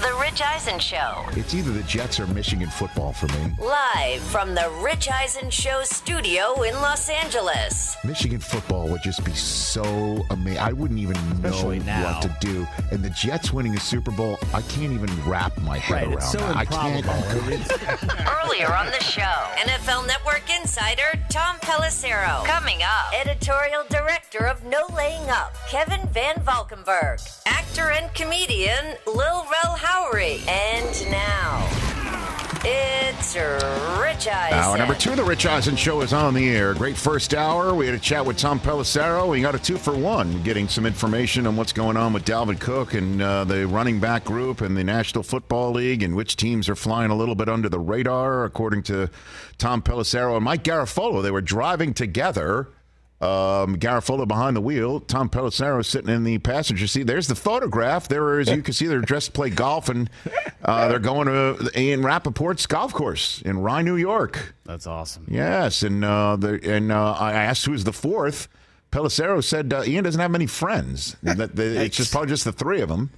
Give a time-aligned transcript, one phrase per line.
[0.00, 1.24] The Rich Eisen Show.
[1.32, 3.52] It's either the Jets or Michigan football for me.
[3.58, 7.96] Live from the Rich Eisen Show studio in Los Angeles.
[8.04, 10.60] Michigan football would just be so amazing.
[10.60, 12.12] I wouldn't even Especially know now.
[12.20, 12.66] what to do.
[12.92, 16.16] And the Jets winning a Super Bowl, I can't even wrap my head Right, around
[16.18, 16.56] it's so that.
[16.56, 17.04] I can't.
[17.04, 18.28] improbable.
[18.44, 19.22] Earlier on the show,
[19.58, 22.44] NFL Network insider Tom Pelissero.
[22.44, 27.18] Coming up, editorial director of No Laying Up, Kevin Van Valkenburg.
[27.46, 31.66] Actor and comedian Lil Rel And now,
[32.62, 34.58] it's Rich Eisen.
[34.58, 36.74] Hour number two of the Rich Eisen Show is on the air.
[36.74, 37.74] Great first hour.
[37.74, 39.28] We had a chat with Tom Pelissero.
[39.30, 42.60] We got a two for one, getting some information on what's going on with Dalvin
[42.60, 46.68] Cook and uh, the running back group and the National Football League and which teams
[46.68, 49.08] are flying a little bit under the radar, according to
[49.56, 51.22] Tom Pelissero and Mike Garafolo.
[51.22, 52.68] They were driving together.
[53.20, 57.08] Um, Garafolo behind the wheel, Tom Pelissero sitting in the passenger seat.
[57.08, 58.06] There's the photograph.
[58.06, 60.08] There, as you can see, they're dressed to play golf, and
[60.64, 64.54] uh, they're going to Ian Rapoport's golf course in Rye, New York.
[64.64, 65.26] That's awesome.
[65.28, 68.46] Yes, and uh, the, and uh, I asked who's the fourth.
[68.92, 71.16] Pelissero said uh, Ian doesn't have many friends.
[71.24, 73.10] That the, it's just probably just the three of them.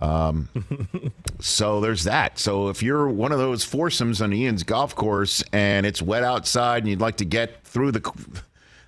[0.00, 0.48] Um,
[1.40, 2.38] so there's that.
[2.38, 6.82] So if you're one of those foursomes on Ian's golf course and it's wet outside
[6.82, 8.00] and you'd like to get through the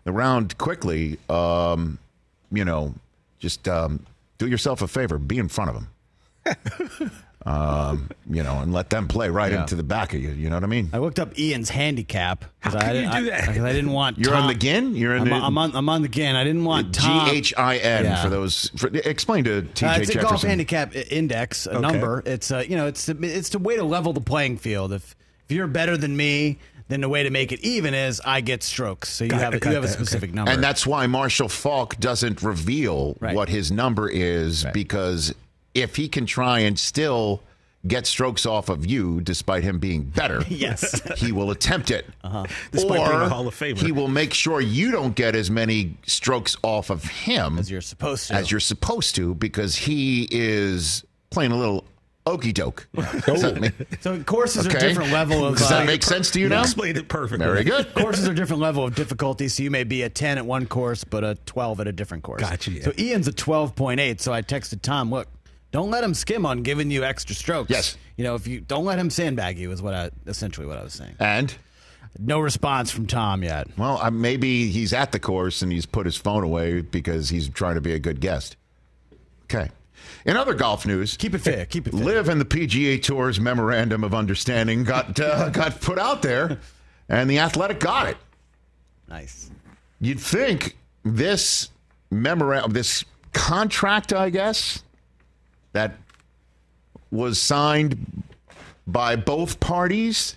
[0.04, 1.98] the round quickly, um,
[2.52, 2.94] you know,
[3.38, 4.04] just um,
[4.38, 5.88] do yourself a favor, be in front of them.
[7.46, 9.62] um, you know, and let them play right Yeah.
[9.62, 10.30] into the back of you.
[10.30, 10.90] You know what I mean?
[10.92, 13.42] I looked up Ian's handicap How I can you didn't, do that?
[13.44, 14.18] I, 'cause I didn't want.
[14.18, 14.94] You're on the GHIN.
[14.94, 15.34] You're in I'm, the.
[15.34, 15.74] I'm on.
[15.74, 16.34] I'm on the GHIN.
[16.36, 17.28] I didn't want Tom.
[17.30, 18.22] G H I N Yeah.
[18.22, 18.70] for those.
[18.76, 21.80] For, explain to TJ Uh, it's a golf handicap index, a Okay.
[21.80, 22.22] number.
[22.26, 24.92] It's uh, you know, it's it's a way to level the playing field.
[24.92, 25.16] If
[25.48, 26.58] if you're better than me,
[26.90, 29.08] then the way to make it even is I get strokes.
[29.10, 30.04] So you Got- have a, you have a that, okay.
[30.04, 30.50] specific number.
[30.50, 33.34] and that's why Marshall Faulk doesn't reveal Right.
[33.34, 34.74] what his number is Right.
[34.74, 35.34] because
[35.74, 37.42] if he can try and still
[37.86, 41.00] get strokes off of you, despite him being better, Yes.
[41.16, 42.04] he will attempt it.
[42.22, 42.44] Uh-huh.
[42.72, 43.78] Despite or being a Hall of Famer.
[43.78, 47.80] he will make sure you don't get as many strokes off of him as you're
[47.80, 48.34] supposed to.
[48.34, 51.84] as you're supposed to because he is playing a little
[52.26, 52.86] okey doke.
[53.26, 53.40] Does
[54.00, 54.78] so courses are Okay.
[54.88, 55.56] different level of.
[55.58, 56.62] Does uh, that make sense to you You now?
[56.62, 57.44] explained it perfectly.
[57.46, 57.92] Very good.
[57.94, 61.04] courses are different level of difficulty, so you may be a 10 at one course,
[61.04, 62.40] but a 12 at a different course.
[62.42, 62.84] Gotcha, yeah.
[62.84, 65.28] So Ian's a 12.8, so I texted Tom, look,
[65.72, 67.70] don't let him skim on giving you extra strokes.
[67.70, 67.96] Yes.
[68.16, 70.82] You know, if you don't let him sandbag you is what I essentially what I
[70.82, 71.14] was saying.
[71.20, 71.54] And
[72.18, 73.68] No response from Tom yet.
[73.78, 77.48] well, uh, maybe he's at the course and he's put his phone away because he's
[77.48, 78.56] trying to be a good guest.
[79.44, 79.70] Okay.
[80.24, 81.66] In other golf news, Keep it fair.
[81.66, 82.04] Keep it fair.
[82.04, 86.58] LIV and the PGA Tour's memorandum of understanding got uh, got put out there,
[87.08, 88.16] and the Athletic got it.
[89.08, 89.50] Nice.
[90.00, 91.70] You'd think this
[92.10, 94.82] memorandum, this contract, I guess,
[95.72, 95.96] that
[97.10, 98.22] was signed
[98.86, 100.36] by both parties.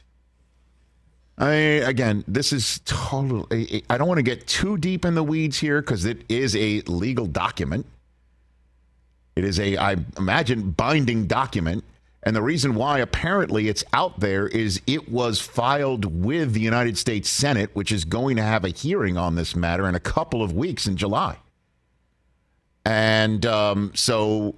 [1.38, 3.48] I again, this is total.
[3.52, 6.56] I I don't want to get too deep in the weeds here because it is
[6.56, 7.86] a legal document.
[9.36, 11.84] It is a, I imagine, binding document.
[12.24, 16.98] And the reason why apparently it's out there is it was filed with the United
[16.98, 20.42] States Senate, which is going to have a hearing on this matter in a couple
[20.42, 21.38] of weeks in July.
[22.86, 24.56] And um, so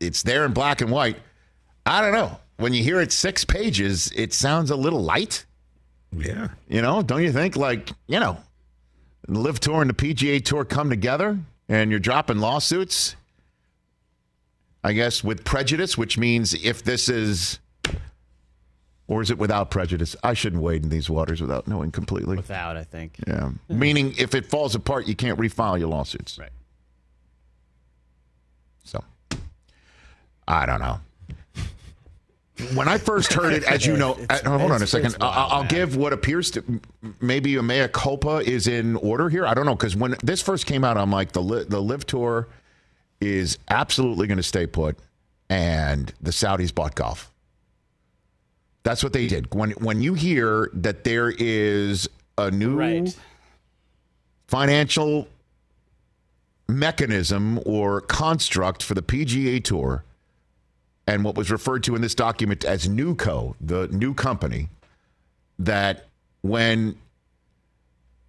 [0.00, 1.18] it's there in black and white.
[1.84, 2.38] I don't know.
[2.56, 5.44] When you hear it six pages, it sounds a little light.
[6.12, 6.48] Yeah.
[6.68, 7.56] You know, don't you think?
[7.56, 8.38] Like, you know,
[9.26, 11.38] the LIV Tour and the PGA Tour come together
[11.68, 13.14] and you're dropping lawsuits,
[14.84, 17.58] I guess, with prejudice, which means if this is
[19.08, 20.14] Or is it without prejudice?
[20.22, 22.36] I shouldn't wade in these waters without knowing completely.
[22.36, 23.16] Without, I think.
[23.26, 23.50] Yeah.
[23.68, 26.38] Meaning, if it falls apart, you can't refile your lawsuits.
[26.38, 26.50] Right.
[28.84, 29.02] So,
[30.46, 31.00] I don't know.
[32.74, 35.16] When I first heard it, as you know, It's- uh, hold on a second.
[35.20, 35.70] wild, I'll, I'll man.
[35.70, 36.80] give what appears to
[37.20, 39.46] maybe a mea culpa is in order here.
[39.46, 42.48] I don't know because when this first came out, I'm like the the LIV tour
[43.20, 44.98] is absolutely going to stay put,
[45.50, 47.32] and the Saudis bought golf.
[48.82, 49.54] That's what they did.
[49.54, 53.16] When when you hear that there is a new Right.
[54.46, 55.28] financial
[56.68, 60.04] mechanism or construct for the PGA Tour
[61.06, 64.68] and what was referred to in this document as NewCo, the new company,
[65.58, 66.06] that
[66.42, 66.96] when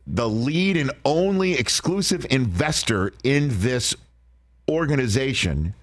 [0.07, 3.95] the lead and only exclusive investor in this
[4.69, 5.73] organization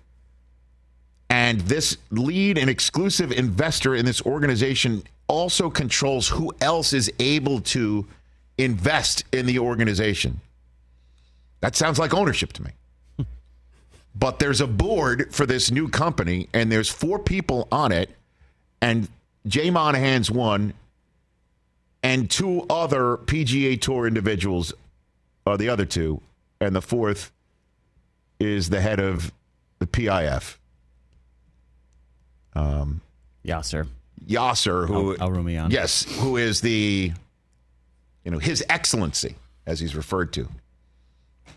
[1.29, 7.61] and this lead and exclusive investor in this organization also controls who else is able
[7.61, 8.07] to
[8.59, 10.41] invest in the organization.
[11.61, 12.71] That sounds like ownership to me.
[14.15, 18.11] but there's a board for this new company, and there's four people on it,
[18.81, 19.09] and
[19.47, 20.75] Jay Monahan's one,
[22.03, 24.73] and two other PGA Tour individuals
[25.45, 26.21] are the other two,
[26.61, 27.33] and the fourth
[28.39, 29.33] is the head of
[29.79, 30.57] the PIF,
[32.55, 33.01] um,
[33.43, 33.87] Yeah, sir.
[34.27, 37.13] Yasser, who Al- Al yes, who is the
[38.25, 39.37] you know his excellency
[39.67, 40.49] as he's referred to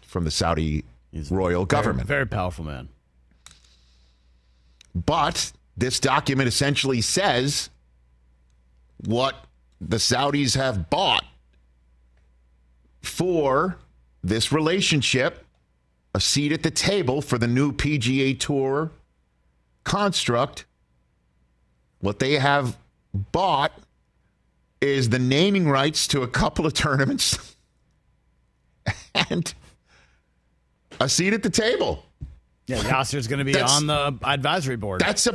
[0.02, 2.08] from the Saudi He's royal government.
[2.08, 2.90] Very powerful man.
[4.94, 7.70] But this document essentially says
[9.06, 9.46] what
[9.82, 11.24] the Saudis have bought
[13.02, 13.78] for
[14.24, 15.46] this relationship,
[16.14, 18.92] a seat at the table for the new PGA Tour
[19.84, 20.66] construct.
[22.00, 22.78] What they have
[23.14, 23.74] bought
[24.82, 27.56] is the naming rights to a couple of tournaments
[29.30, 29.54] and
[31.00, 32.06] a seat at the table.
[32.68, 35.02] Yeah, Yasser's going to be That's- on the advisory board.
[35.02, 35.28] That's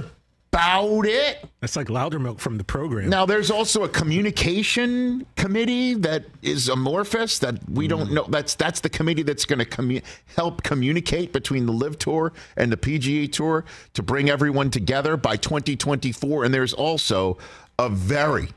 [0.55, 1.45] about it.
[1.61, 3.09] That's like Loudermilk from the program.
[3.09, 7.91] Now, there's also a communication committee that is amorphous that we hmm.
[7.91, 8.27] don't know.
[8.29, 10.03] That's that's the committee that's going to commu-
[10.37, 13.65] help communicate between the LIV Tour and the PGA Tour
[13.95, 16.45] to bring everyone together by 2024.
[16.45, 17.37] And there's also
[17.79, 18.49] a very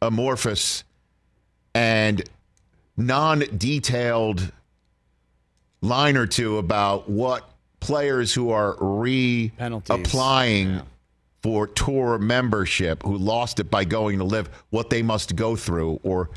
[0.00, 0.84] amorphous
[1.74, 2.22] and
[2.96, 4.52] non-detailed
[5.80, 7.48] line or two about what
[7.80, 9.96] players who are Penalties.
[9.96, 10.84] reapplying
[11.42, 15.98] for tour membership who lost it by going to LIV what they must go through
[16.02, 16.30] or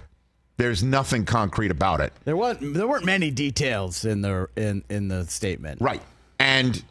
[0.57, 5.07] there's nothing concrete about it there wasn't there weren't many details in the in in
[5.07, 5.79] the statement.
[5.81, 6.01] right
[6.39, 6.83] and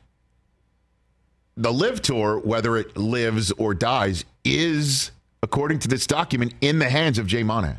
[1.56, 5.10] the LIV tour whether it lives or dies is
[5.42, 7.78] according to this document in the hands of jay monahan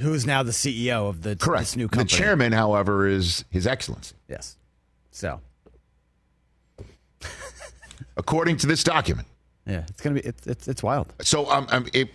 [0.00, 2.04] Who's now the CEO of the correct this new company.
[2.04, 4.56] the chairman however is his excellency Yes.
[5.10, 5.40] So
[8.16, 9.26] according to this document
[9.68, 11.12] yeah, it's gonna be it's it's, it's wild.
[11.20, 12.08] So, um, um, it,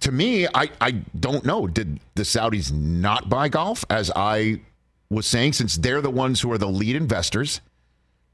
[0.00, 1.66] to me, I, I don't know.
[1.66, 4.60] Did the Saudis not buy golf, as I
[5.08, 7.60] was saying, since they're the ones who are the lead investors,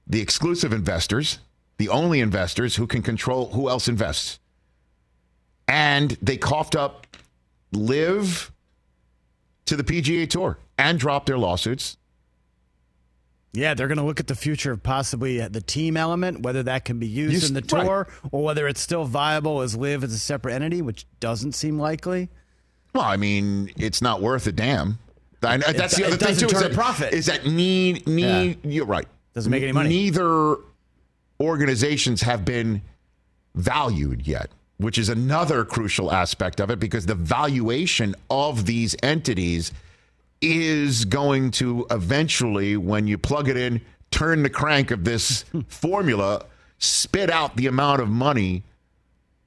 [0.07, 1.39] the exclusive investors,
[1.79, 4.39] the only investors who can control who else invests?
[5.69, 7.07] And they coughed up
[7.73, 8.53] LIV
[9.67, 11.96] to the PGA Tour and dropped their lawsuits.
[13.56, 16.63] Yeah, they're going to look at the future of possibly uh, the team element, whether
[16.65, 17.84] that can be used Used- in the right.
[17.84, 21.79] tour or whether it's still viable as LIV as a separate entity, which doesn't seem
[21.79, 22.29] likely.
[22.94, 24.98] Well, I mean, it's not worth a damn.
[25.43, 26.46] I, that's the other thing too.
[26.46, 27.13] Is that, a profit.
[27.13, 28.58] is that need need?
[28.65, 29.06] You're right.
[29.34, 29.89] Doesn't make any money.
[29.91, 30.56] Neither
[31.41, 32.82] organizations have been
[33.55, 39.72] valued yet, which is another crucial aspect of it because the valuation of these entities
[40.40, 46.44] is going to eventually, when you plug it in, turn the crank of this formula,
[46.78, 48.62] spit out the amount of money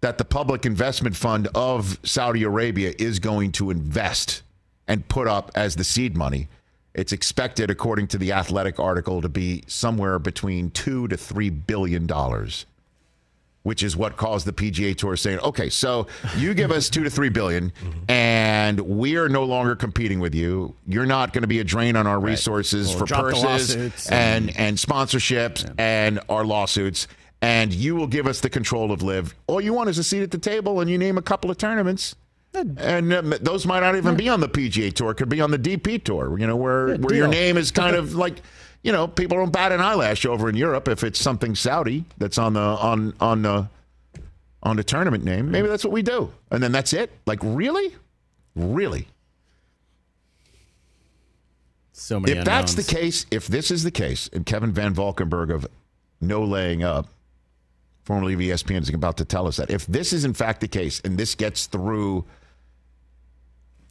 [0.01, 4.41] that the public investment fund of Saudi Arabia is going to invest
[4.87, 6.47] and put up as the seed money.
[6.93, 12.07] It's expected, according to the Athletic article, to be somewhere between two to three billion
[12.07, 12.65] dollars,
[13.69, 17.09] which is what caused the PGA Tour saying, "Okay, so you give us two to
[17.11, 17.71] three billion,
[18.09, 20.73] and we are no longer competing with you.
[20.87, 24.57] You're not going to be a drain on our resources We'll for purses lawsuits and
[24.57, 27.07] and sponsorships and our lawsuits."
[27.43, 29.35] And you will give us the control of LIV.
[29.45, 31.57] All you want is a seat at the table, and you name a couple of
[31.57, 32.15] tournaments.
[32.53, 35.59] And um, those might not even be on the PGA Tour; could be on the
[35.59, 36.39] DP Tour.
[36.39, 38.41] You know, where where your name is kind of like,
[38.83, 42.37] you know, people don't bat an eyelash over in Europe if it's something Saudi that's
[42.37, 43.67] on the on on the
[44.63, 45.51] on the tournament name.
[45.51, 46.31] Maybe that's what we do.
[46.51, 47.11] And then that's it?
[47.25, 47.95] Like, really?
[48.55, 49.07] Really?
[51.93, 55.51] So many if that's the case, if this is the case, and Kevin Van Valkenburg
[55.51, 55.67] of
[56.21, 57.07] No Laying Up,
[58.03, 60.67] formerly of ESPN, is about to tell us that, if this is in fact the
[60.67, 62.25] case, and this gets through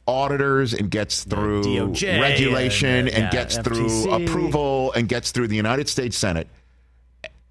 [0.09, 5.31] auditors and gets through DOJ regulation and, and, uh, gets yeah, through approval and gets
[5.31, 6.47] through the United States Senate,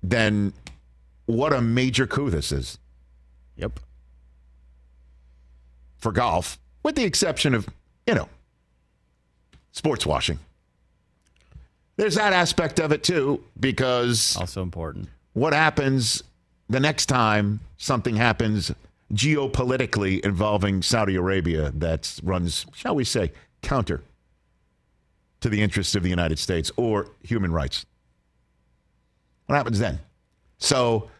[0.02, 0.52] then
[1.26, 2.78] what a major coup this is
[3.56, 3.78] Yep.
[5.98, 7.68] for golf, with the exception of,
[8.06, 8.28] you know,
[9.72, 10.38] sports washing.
[11.96, 15.08] There's that aspect of it too, because Also important.
[15.32, 16.22] what happens
[16.68, 18.70] the next time something happens
[19.12, 24.02] geopolitically involving Saudi Arabia that runs, shall we say, counter
[25.40, 27.86] to the interests of the United States or human rights?
[29.46, 29.98] What happens then?
[30.58, 31.10] So,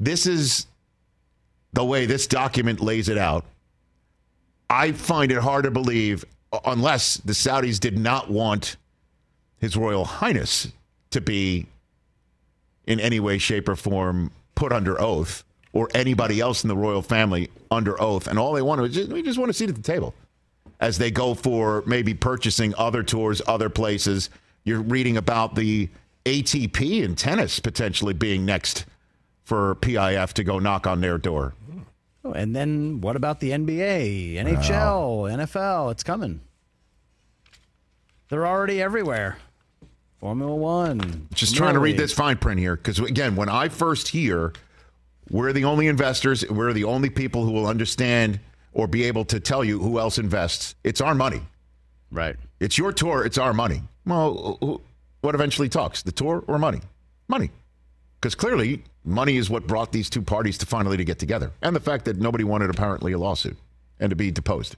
[0.00, 0.66] this is
[1.72, 3.44] the way this document lays it out.
[4.70, 6.24] I find it hard to believe,
[6.64, 8.76] unless the Saudis did not want
[9.58, 10.68] His Royal Highness
[11.10, 11.66] to be
[12.86, 17.02] in any way, shape, or form put under oath, or anybody else in the royal
[17.02, 19.76] family under oath, and all they want is just, we just want to seat at
[19.76, 20.14] the table
[20.80, 24.30] as they go for maybe purchasing other tours, other places.
[24.64, 25.88] You're reading about the
[26.24, 28.84] ATP in tennis potentially being next
[29.44, 31.54] for PIF to go knock on their door.
[32.24, 35.92] Oh, and then what about the NBA, NHL, NFL?
[35.92, 36.40] It's coming.
[38.28, 39.38] They're already everywhere.
[40.18, 41.28] Formula One.
[41.32, 44.52] Just trying to read this fine print here because again, when I first hear,
[45.30, 48.40] we're the only investors, we're the only people who will understand
[48.72, 50.74] or be able to tell you who else invests.
[50.84, 51.42] It's our money.
[52.10, 52.36] Right.
[52.60, 53.24] It's your tour.
[53.24, 53.82] It's our money.
[54.06, 54.82] Well,
[55.20, 56.80] what eventually talks, the tour or money?
[57.28, 57.50] Money,
[58.20, 61.76] because clearly money is what brought these two parties to finally to get together, and
[61.76, 63.56] the fact that nobody wanted apparently a lawsuit
[64.00, 64.76] and to be deposed.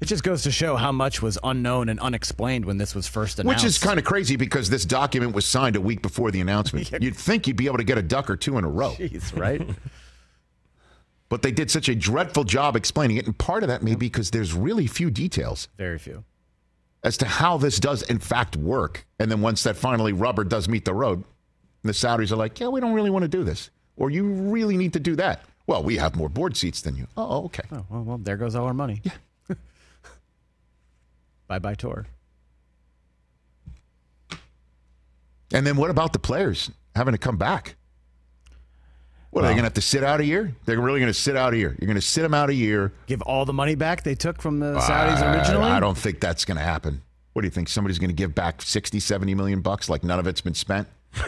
[0.00, 3.38] It just goes to show how much was unknown and unexplained when this was first
[3.38, 3.62] announced.
[3.62, 6.90] Which is kind of crazy because this document was signed a week before the announcement.
[7.02, 8.92] You'd think you'd be able to get a duck or two in a row.
[8.92, 9.62] Jeez, right?
[11.30, 13.24] But they did such a dreadful job explaining it.
[13.24, 16.24] And part of that may be because there's really few details Very few.
[17.04, 19.06] as to how this does, in fact, work.
[19.20, 21.22] And then once that finally rubber does meet the road,
[21.84, 23.70] the Saudis are like, yeah, we don't really want to do this.
[23.96, 25.44] Or you really need to do that.
[25.68, 27.06] Well, we have more board seats than you.
[27.16, 27.62] Oh, okay.
[27.70, 29.00] Oh, well, well there goes all our money.
[29.04, 29.12] Yeah.
[31.50, 32.06] Bye bye tour.
[35.52, 37.74] And then what about the players having to come back?
[39.30, 40.54] What, are they Well- going to have to sit out a year?
[40.64, 41.76] They're really going to sit out a year.
[41.80, 42.92] You're going to sit them out a year.
[43.06, 45.70] Give all the money back they took from the Saudis originally?
[45.70, 47.02] I, don't think that's going to happen.
[47.32, 47.68] What do you think?
[47.68, 50.86] Somebody's going to give back 60, 70 million bucks like none of it's been spent?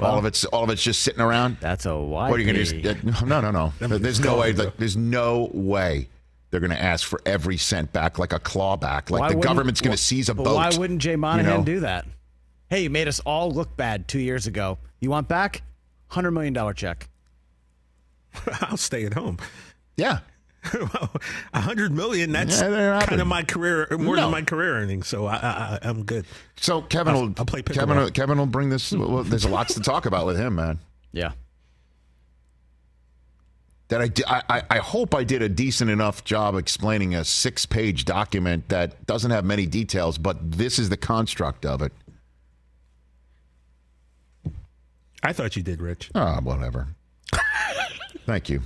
[0.00, 1.56] all of it's all of it's just sitting around.
[1.58, 2.28] That's a why.
[2.28, 3.72] What are you going to just uh, No, no, no.
[3.98, 6.08] There's no way like, there's no way
[6.54, 9.10] they're going to ask for every cent back like a clawback.
[9.10, 10.54] Like Why the government's going wh- to seize a boat.
[10.54, 11.64] Why wouldn't Jay Monahan know?
[11.64, 12.06] do that?
[12.70, 14.78] Hey, you made us all look bad two years ago.
[15.00, 15.62] You want back?
[16.12, 17.08] $100 million check.
[18.60, 19.38] I'll stay at home.
[19.96, 20.20] Yeah.
[20.72, 21.10] well,
[21.52, 22.30] A hundred million.
[22.30, 24.22] That's Yeah, kind of my career, more No.
[24.22, 25.08] than my career earnings.
[25.08, 26.24] So I, I, I- I'm good.
[26.56, 28.04] So Kevin I'll- will I'll play Kevin pickleball.
[28.04, 30.78] will, Kevin will bring this well, there's lots to talk about with him, man.
[31.12, 31.32] Yeah.
[33.98, 38.04] That I, I, I- hope I did a decent enough job explaining a six page
[38.04, 41.92] document that doesn't have many details, but this is the construct of it.
[45.22, 46.10] I thought you did, Rich.
[46.14, 46.88] Ah, whatever.
[48.26, 48.60] Thank you.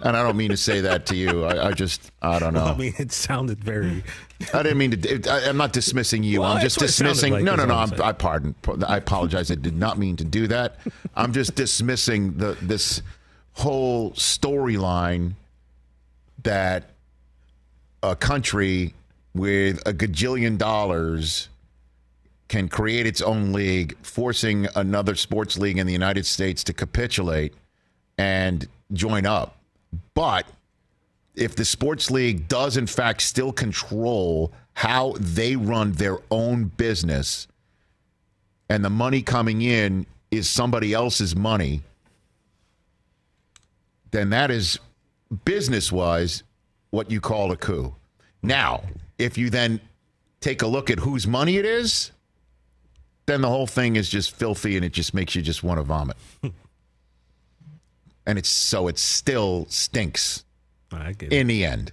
[0.00, 1.44] And I don't mean to say that to you.
[1.44, 2.64] I, I just, I don't know.
[2.64, 4.04] I mean, it sounded very.
[4.54, 5.08] I didn't mean to.
[5.14, 6.40] it- I, I'm not dismissing you.
[6.42, 7.32] Well, I'm just that's what it sounded dismissing.
[7.32, 7.74] like, no, no, no.
[7.74, 8.00] I'm.
[8.00, 8.54] I pardon.
[8.86, 9.50] I apologize.
[9.50, 10.76] I did not mean to do that.
[11.16, 13.02] I'm just dismissing the this
[13.58, 15.34] whole storyline
[16.42, 16.90] that
[18.02, 18.94] a country
[19.34, 21.48] with a gajillion dollars
[22.48, 27.52] can create its own league, forcing another sports league in the United States to capitulate
[28.16, 29.58] and join up.
[30.14, 30.46] But
[31.34, 37.46] if the sports league does in fact still control how they run their own business
[38.68, 41.82] and the money coming in is somebody else's money
[44.10, 44.78] then that is
[45.44, 46.42] business wise
[46.90, 47.94] what you call a coup
[48.42, 48.82] now
[49.18, 49.80] if you then
[50.40, 52.12] take a look at whose money it is
[53.26, 55.82] then the whole thing is just filthy and it just makes you just want to
[55.82, 56.16] vomit
[58.26, 60.44] and it's so it still stinks
[60.92, 61.36] I get it.
[61.36, 61.92] in the end.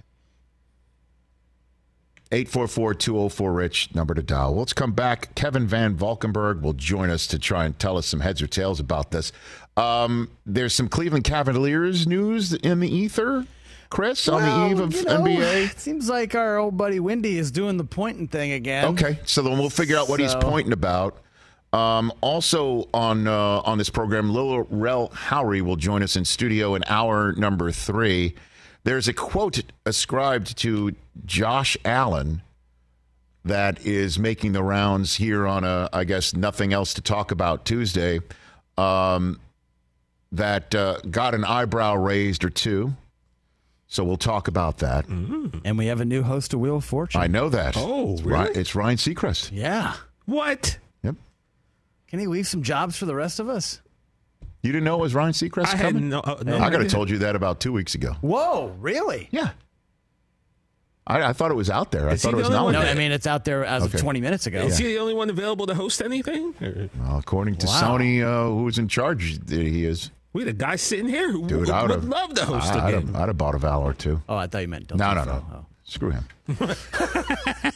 [2.32, 4.50] 844-204-RICH, number to dial.
[4.52, 5.34] Well, Let's come back.
[5.34, 8.80] Kevin Van Valkenburg will join us to try and tell us some heads or tails
[8.80, 9.32] about this.
[9.76, 13.46] Um, there's some Cleveland Cavaliers news in the ether,
[13.90, 15.64] Chris, on the eve of you know, NBA.
[15.70, 18.86] It seems like our old buddy Wendy is doing the pointing thing again.
[18.86, 21.18] Okay, so then we'll figure out what he's pointing about.
[21.72, 26.74] Um, also on uh, on this program, Lil Rel Howery will join us in studio
[26.74, 28.34] in hour number three.
[28.84, 30.94] There's a quote ascribed to
[31.26, 32.42] Josh Allen
[33.44, 37.64] that is making the rounds here on a, I guess, nothing else to talk about
[37.64, 38.20] Tuesday.
[38.78, 39.40] Um,
[40.36, 42.94] that uh, got an eyebrow raised or two.
[43.88, 45.06] So we'll talk about that.
[45.06, 47.20] And we have a new host of Wheel of Fortune.
[47.20, 47.76] I know that.
[47.76, 48.60] Oh, It's Ry- really?
[48.60, 49.50] It's Ryan Seacrest.
[49.52, 49.94] yeah.
[50.24, 50.78] What?
[51.04, 51.14] Yep.
[52.08, 53.80] Can he leave some jobs for the rest of us?
[54.62, 56.08] You didn't know it was Ryan Seacrest I had coming?
[56.08, 56.18] no.
[56.18, 58.14] Uh, no I could have told you that about two weeks ago.
[58.22, 59.28] Whoa, really?
[59.30, 59.50] Yeah.
[61.06, 62.08] I, I thought it was out there.
[62.08, 62.84] I thought he it was the only not.
[62.86, 63.94] No, I mean it's out there as Okay.
[63.94, 64.62] of 20 minutes ago.
[64.62, 66.52] Is he the only one available to host anything?
[66.98, 67.96] Well, according to Wow.
[67.98, 70.10] Sony, uh, who's in charge, he is.
[70.36, 72.70] We had a guy sitting here who Dude, would, I would would've- love to host
[72.70, 73.06] I, a I'd, game.
[73.06, 74.20] have, I'd have bought a Valor too.
[74.28, 74.94] Oh, I thought you meant.
[74.94, 75.42] No, no, no.
[75.50, 75.64] Oh.
[75.84, 76.24] Screw him.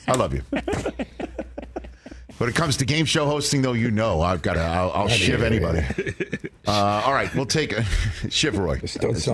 [0.07, 0.43] I love you.
[2.37, 4.61] When it comes to game show hosting, though, you know I've got to.
[4.61, 5.81] I'll, I'll shiv anybody.
[6.67, 7.81] Uh, all right, we'll take a
[8.29, 8.81] Shiveroy.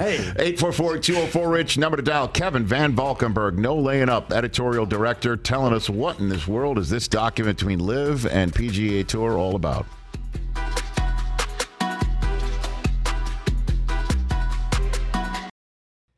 [0.01, 2.29] Hey, 844-204-RICH, number to dial.
[2.29, 6.91] Kevin Van Valkenburg, no laying up, editorial director, telling us what in this world is
[6.91, 9.85] this document between LIV and PGA Tour all about.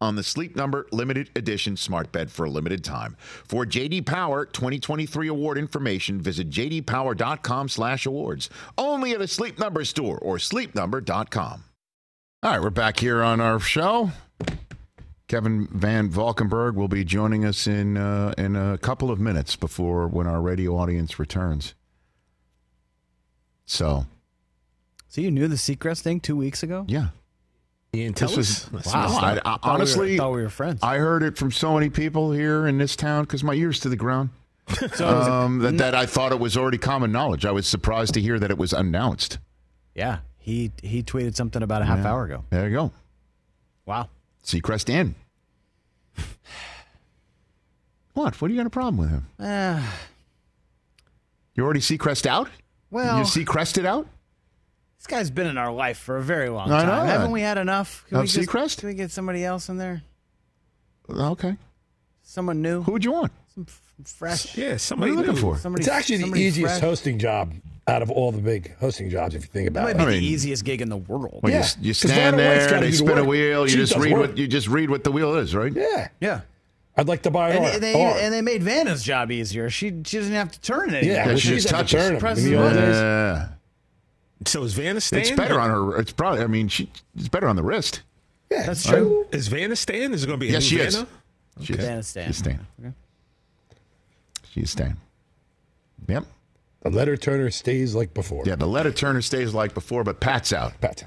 [0.00, 3.16] on the Sleep Number limited edition smart bed for a limited time.
[3.44, 8.50] For JD Power 2023 award information, visit jdpower.com/awards.
[8.78, 11.64] Only at a Sleep Number store or sleepnumber.com.
[12.42, 14.10] All right, we're back here on our show.
[15.28, 20.08] Kevin Van Valkenburg will be joining us in uh, in a couple of minutes before
[20.08, 21.74] when our radio audience returns.
[23.66, 24.06] So,
[25.06, 26.84] so you knew the Seacrest thing two weeks ago?
[26.88, 27.08] yeah.
[27.92, 28.78] Tell This was- Wow.
[28.78, 29.12] messed I- up.
[29.14, 30.80] I- Thought we were- honestly, thought we were friends.
[30.82, 33.88] I heard it from so many people here in this town because my ears to
[33.88, 34.30] the ground.
[34.68, 37.44] so it was a- Um, that, that I thought it was already common knowledge.
[37.44, 39.38] I was surprised to hear that it was announced.
[39.94, 42.44] yeah, he he tweeted something about a half hour ago.
[42.50, 42.92] There you go.
[43.86, 44.08] Wow.
[44.44, 45.16] Seacrest in.
[48.14, 48.40] what?
[48.40, 49.26] What do you got a problem with him?
[49.38, 49.82] Uh,
[51.54, 52.48] You already Seacrest out?
[52.90, 54.06] well, you Seacrested out?
[55.00, 56.88] This guy's been in our life for a very long I time.
[56.88, 57.08] know that.
[57.08, 58.04] Haven't we had enough?
[58.08, 58.78] Can Of we just- Seacrest?
[58.80, 60.02] Can we get somebody else in there?
[61.10, 61.56] Okay.
[62.22, 62.82] Someone new?
[62.82, 63.32] Who would you want?
[63.54, 64.56] Some f- fresh?
[64.56, 65.40] Yeah, What are somebody you looking new.
[65.40, 65.58] for?
[65.58, 66.80] Somebody, It's actually the somebody easiest fresh?
[66.82, 67.52] hosting job
[67.88, 70.12] out of all the big hosting jobs, if you think about It about might it.
[70.12, 71.40] be I the easiest gig in the world.
[71.42, 73.20] Well, Yeah, you, you 'cause stand Vanna White's there, gotta they do the spin a
[73.22, 73.28] work.
[73.30, 74.28] wheel, you She just does read work.
[74.28, 75.72] what you just read what the wheel is, right?
[75.74, 76.40] Yeah, Yeah.
[76.96, 77.70] I'd like to buy it And, all.
[77.72, 79.70] and they and they made Vanna's job easier.
[79.70, 81.04] She she doesn't have to turn it.
[81.04, 82.20] yeah, Yeah, well, she she's just had to touches.
[82.20, 82.36] turn 'em.
[82.38, 83.48] In the the old days, Yeah.
[84.46, 85.22] So is Vanna staying?
[85.22, 85.98] It's better on her.
[85.98, 86.42] It's probably.
[86.42, 88.02] I mean, she, it's better on the wrist.
[88.50, 89.26] Yeah, that's true.
[89.32, 90.12] Is Vanna staying?
[90.14, 90.94] Is it going to be a Yes, new she is.
[90.96, 91.08] Vanna?
[91.62, 91.78] She is.
[91.84, 92.26] Vanna's staying.
[92.28, 92.60] She's staying.
[94.52, 94.96] She's staying.
[96.08, 96.24] Yep.
[96.82, 98.44] The letter Turner stays like before.
[98.46, 98.56] Yeah.
[98.56, 100.80] The letter Turner stays like before, but Pat's out.
[100.80, 101.06] Pat.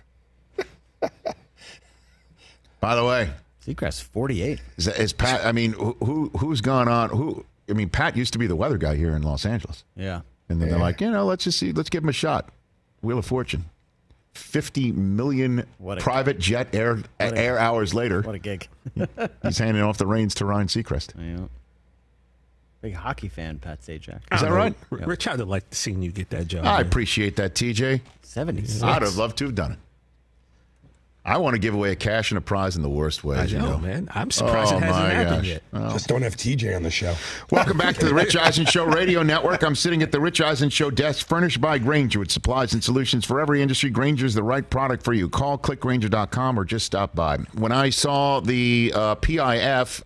[2.79, 3.31] By the way,
[3.65, 4.61] Seacrest, 48.
[4.77, 5.45] is, is Pat?
[5.45, 7.09] I mean, who who- who's gone on?
[7.09, 7.45] Who?
[7.69, 10.21] I mean, Pat used to be the weather guy here in Los Angeles, Yeah.
[10.49, 12.49] and then they're like, you know, let's just see, let's give him a shot.
[13.03, 13.65] Wheel of Fortune.
[14.33, 18.21] 50 million What a- private jet air a- air hours later.
[18.23, 18.67] What a gig.
[19.43, 21.11] He's handing off the reins to Ryan Seacrest.
[21.19, 21.45] yeah.
[22.81, 24.21] Big hockey fan, Pat Sajak.
[24.31, 24.75] Is that oh, right?
[24.91, 26.65] R- Rich, I'd have liked to seen you get that job.
[26.65, 28.01] I appreciate that, TJ.
[28.23, 28.83] 76.
[28.83, 29.79] I'd have loved to have done it.
[31.25, 33.43] I want to give away a cash and a prize in the worst way, I
[33.43, 33.77] as you know, know.
[33.79, 34.09] man.
[34.11, 35.47] I'm surprised Oh, it hasn't happened gosh.
[35.47, 35.63] yet.
[35.93, 37.15] Just don't have TJ on the show.
[37.49, 39.63] Welcome back to the Rich Eisen Show Radio Network.
[39.63, 43.23] I'm sitting at the Rich Eisen Show desk, furnished by Grainger with supplies and solutions
[43.23, 43.89] for every industry.
[43.89, 45.29] Grainger's the right product for you.
[45.29, 47.37] Call clickgrainger.com or just stop by.
[47.53, 50.03] When I saw the uh, PIF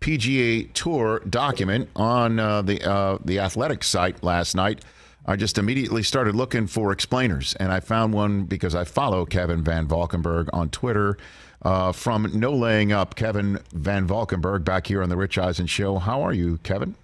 [0.00, 4.84] PGA Tour document on uh, the uh, the athletic site last night,
[5.24, 9.62] I just immediately started looking for explainers, and I found one because I follow Kevin
[9.62, 11.16] Van Valkenburg on Twitter.
[11.64, 15.98] Uh, from No Laying Up, Kevin Van Valkenburg back here on the Rich Eisen Show.
[15.98, 16.96] How are you, Kevin?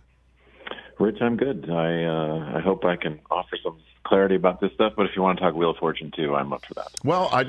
[0.98, 1.70] Rich, I'm good.
[1.70, 3.78] I uh, I hope I can offer some
[4.08, 4.94] clarity about this stuff.
[4.96, 6.88] But if you want to talk Wheel of Fortune too, I'm up for that.
[7.04, 7.44] Well, I,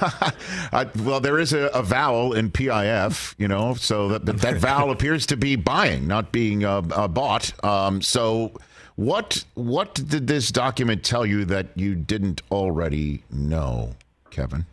[0.72, 4.56] I well, there is a, a vowel in PIF, you know, so that that, that
[4.56, 7.52] vowel appears to be buying, not being uh, uh, bought.
[7.62, 8.52] Um, so,
[8.98, 13.94] what what did this document tell you that you didn't already know,
[14.30, 14.66] Kevin?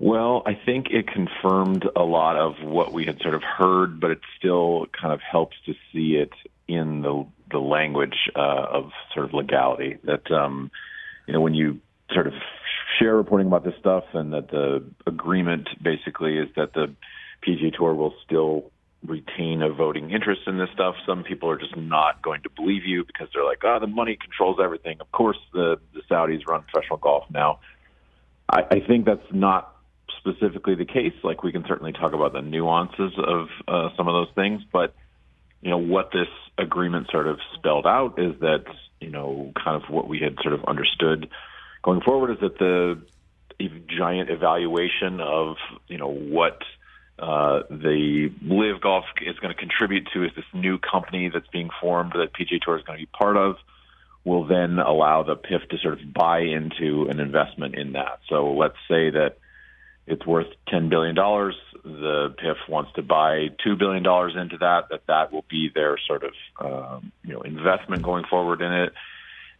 [0.00, 4.10] Well, I think it confirmed a lot of what we had sort of heard, but
[4.10, 6.32] it still kind of helps to see it
[6.66, 9.98] in the the language uh, of sort of legality.
[10.02, 10.72] That um,
[11.28, 11.78] you know, when you
[12.12, 12.32] sort of
[12.98, 16.92] share reporting about this stuff, and that the agreement basically is that the
[17.46, 18.72] PGA Tour will still
[19.06, 20.94] retain a voting interest in this stuff.
[21.06, 24.16] Some people are just not going to believe you because they're like, "Oh, the money
[24.20, 27.60] controls everything." Of course, the the Saudis run professional golf now.
[28.48, 29.76] I, I think that's not
[30.18, 31.14] specifically the case.
[31.22, 34.94] Like we can certainly talk about the nuances of uh, some of those things, but
[35.60, 38.64] you know what this agreement sort of spelled out is that
[39.00, 41.28] you know kind of what we had sort of understood
[41.82, 43.00] going forward is that the
[43.86, 45.56] giant evaluation of
[45.88, 46.58] you know what
[47.18, 51.70] uh, the LIV Golf is going to contribute to is this new company that's being
[51.80, 53.56] formed that PGA Tour is going to be part of
[54.24, 58.20] will then allow the PIF to sort of buy into an investment in that.
[58.28, 59.36] So let's say that
[60.06, 61.14] it's worth $10 billion.
[61.14, 64.04] The PIF wants to buy $2 billion
[64.38, 68.60] into that, that that will be their sort of, um, you know, investment going forward
[68.62, 68.92] in it.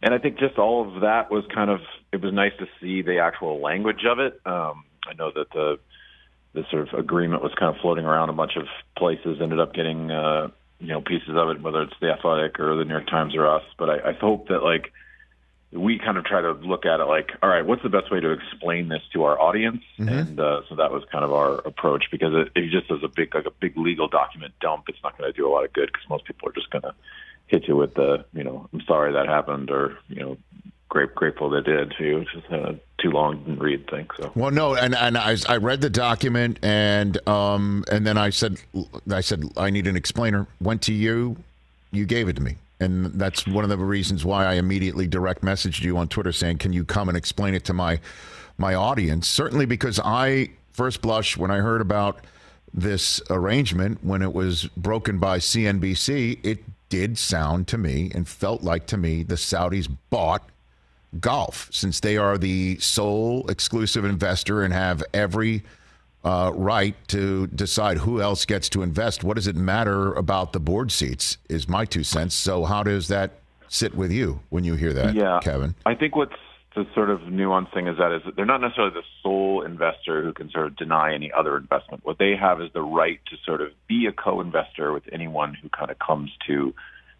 [0.01, 1.79] And I think just all of that was kind of,
[2.11, 4.39] it was nice to see the actual language of it.
[4.45, 5.79] Um, I know that the,
[6.55, 9.73] the sort of agreement was kind of floating around a bunch of places, ended up
[9.73, 13.07] getting, uh, you know, pieces of it, whether it's the Athletic or the New York
[13.07, 13.63] Times or us.
[13.77, 14.91] But I, I hope that like,
[15.71, 18.21] we kind of try to look at it like, all right, what's the best way
[18.21, 19.83] to explain this to our audience?
[19.97, 23.09] And uh, so that was kind of our approach because it, it just as a
[23.09, 25.73] big like a big legal document dump, it's not going to do a lot of
[25.73, 26.93] good because most people are just going to
[27.47, 30.37] hit you with the, you know, I'm sorry that happened or you know,
[30.95, 32.19] great grateful they did too.
[32.19, 34.07] It's just uh, too long didn't read thing.
[34.17, 38.29] So Well, no, and and I, I read the document, and um, and then I
[38.29, 38.61] said,
[39.11, 40.47] I said I need an explainer.
[40.61, 41.35] Went to you,
[41.91, 45.41] you gave it to me, and that's one of the reasons why I immediately direct
[45.41, 47.99] messaged you on Twitter saying, "Can you come and explain it to my
[48.57, 52.23] my audience?" Certainly, because I first blush when I heard about
[52.73, 58.63] this arrangement when it was broken by CNBC, it did sound to me and felt
[58.63, 60.49] like to me the Saudis bought
[61.19, 65.63] golf since they are the sole exclusive investor and have every
[66.23, 69.23] uh, right to decide who else gets to invest.
[69.23, 71.37] What does it matter about the board seats?
[71.49, 72.33] Is my two cents.
[72.33, 73.31] So how does that
[73.67, 75.75] sit with you when you hear that, yeah, Kevin?
[75.85, 76.35] I think what's
[76.75, 80.23] the sort of nuanced thing is that is that they're not necessarily the sole investor
[80.23, 82.03] who can sort of deny any other investment.
[82.03, 85.69] What they have is the right to sort of be a co-investor with anyone who
[85.69, 86.73] kind of comes to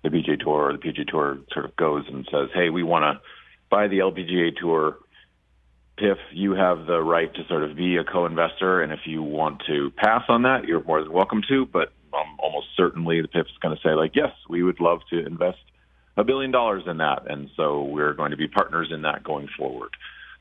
[0.03, 3.03] the PGA Tour or the PGA Tour sort of goes and says, "Hey, we want
[3.03, 3.21] to
[3.75, 4.97] buy the LPGA Tour."
[5.97, 9.63] PIF, you have the right to sort of be a co-investor, and if you want
[9.67, 11.65] to pass on that, you're more than welcome to.
[11.65, 14.99] But um, almost certainly, the PIF is going to say, like, yes, we would love
[15.11, 15.59] to invest
[16.17, 19.47] a billion dollars in that, and so we're going to be partners in that going
[19.57, 19.91] forward.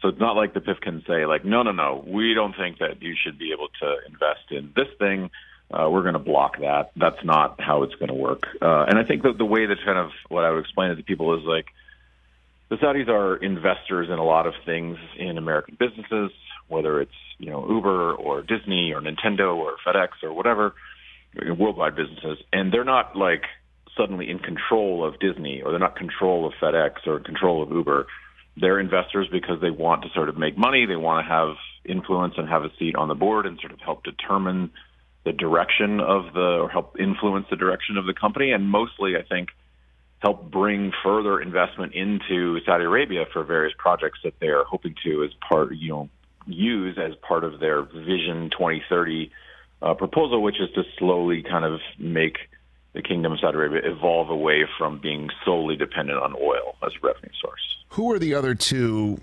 [0.01, 2.79] So it's not like the PIF can say, like, no, no, no, we don't think
[2.79, 5.31] that you should be able to invest in this thing.
[5.73, 6.91] Uh, we're going to block that.
[6.97, 8.43] That's not how it's going to work.
[8.61, 10.97] Uh, and I think that the way that kind of what I would explain it
[10.97, 11.67] to people is like,
[12.71, 16.31] the Saudis are investors in a lot of things in American businesses,
[16.69, 20.75] whether it's you know Uber or Disney or Nintendo or FedEx or whatever,
[21.59, 23.43] worldwide businesses, and they're not like
[23.97, 28.07] suddenly in control of Disney or they're not control of FedEx or control of Uber.
[28.57, 30.87] They're investors because they want to sort of make money.
[30.87, 33.81] They want to have influence and have a seat on the board and sort of
[33.81, 34.71] help determine
[35.25, 38.53] the direction of the or help influence the direction of the company.
[38.53, 39.49] And mostly, I think,
[40.25, 45.23] help bring further investment into Saudi Arabia for various projects that they are hoping to
[45.23, 46.09] as part, you know,
[46.47, 49.31] use as part of their Vision 2030
[49.83, 52.39] uh, proposal, which is to slowly kind of make
[52.95, 57.07] the Kingdom of Saudi Arabia evolve away from being solely dependent on oil as a
[57.07, 57.61] revenue source.
[57.91, 59.21] Who are the other two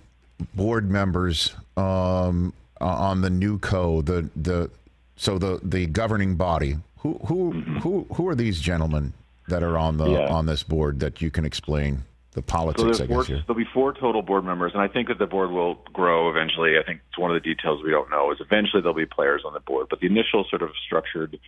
[0.54, 4.06] board members um, on the NewCo?
[4.06, 4.70] The the
[5.16, 6.78] so the the governing body.
[7.00, 7.78] Who who mm-hmm.
[7.78, 9.14] who who are these gentlemen
[9.52, 10.28] that are on the yeah.
[10.28, 12.98] on this board that you can explain the politics?
[12.98, 15.52] So I guess there'll be four total board members, and I think that the board
[15.52, 16.78] will grow eventually.
[16.78, 19.44] I think it's one of the details we don't know is eventually there'll be players
[19.46, 21.40] on the board, but the initial sort of structured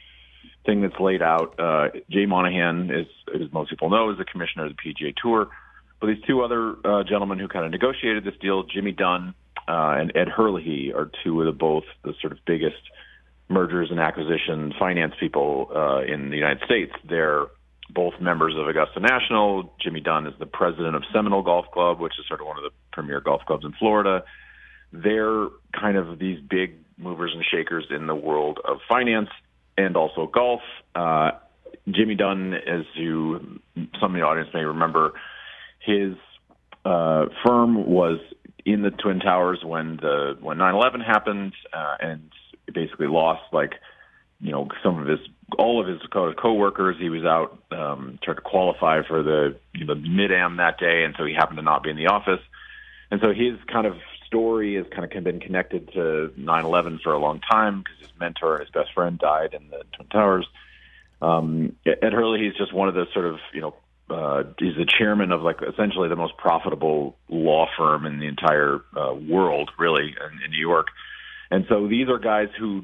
[0.65, 1.59] thing that's laid out.
[1.59, 5.49] Uh, Jay Monahan is, as most people know, is the commissioner of the PGA Tour.
[5.99, 9.33] But these two other uh, gentlemen who kind of negotiated this deal, Jimmy Dunn
[9.67, 12.81] uh, and Ed Herlihy, are two of the both the sort of biggest
[13.49, 16.91] mergers and acquisition finance people uh, in the United States.
[17.07, 17.45] They're
[17.93, 19.73] both members of Augusta National.
[19.82, 22.63] Jimmy Dunn is the president of Seminole Golf Club, which is sort of one of
[22.63, 24.23] the premier golf clubs in Florida.
[24.91, 25.47] They're
[25.79, 29.29] kind of these big movers and shakers in the world of finance
[29.77, 30.62] and also golf.
[30.95, 31.32] Uh,
[31.89, 33.60] Jimmy Dunn, as you
[33.99, 35.13] some of the audience may remember,
[35.79, 36.15] his
[36.86, 38.19] uh, firm was
[38.65, 42.32] in the Twin Towers when the when 9/11 happened, uh, and
[42.73, 43.73] basically lost like
[44.43, 45.19] you know some of his
[45.58, 46.97] all of his co- coworkers.
[46.99, 51.03] He was out um, trying to qualify for the you know, mid am that day,
[51.06, 52.41] and so he happened to not be in the office.
[53.10, 53.95] And so his kind of
[54.27, 58.58] story has kind of been connected to 9/11 for a long time because his mentor
[58.58, 60.47] and his best friend died in the Twin Towers.
[61.21, 63.75] Um, Ed Herlihy, he's just one of those sort of you know
[64.10, 68.82] uh, he's the chairman of like essentially the most profitable law firm in the entire
[68.97, 70.88] uh, world, really, in, in New York.
[71.49, 72.84] And so these are guys who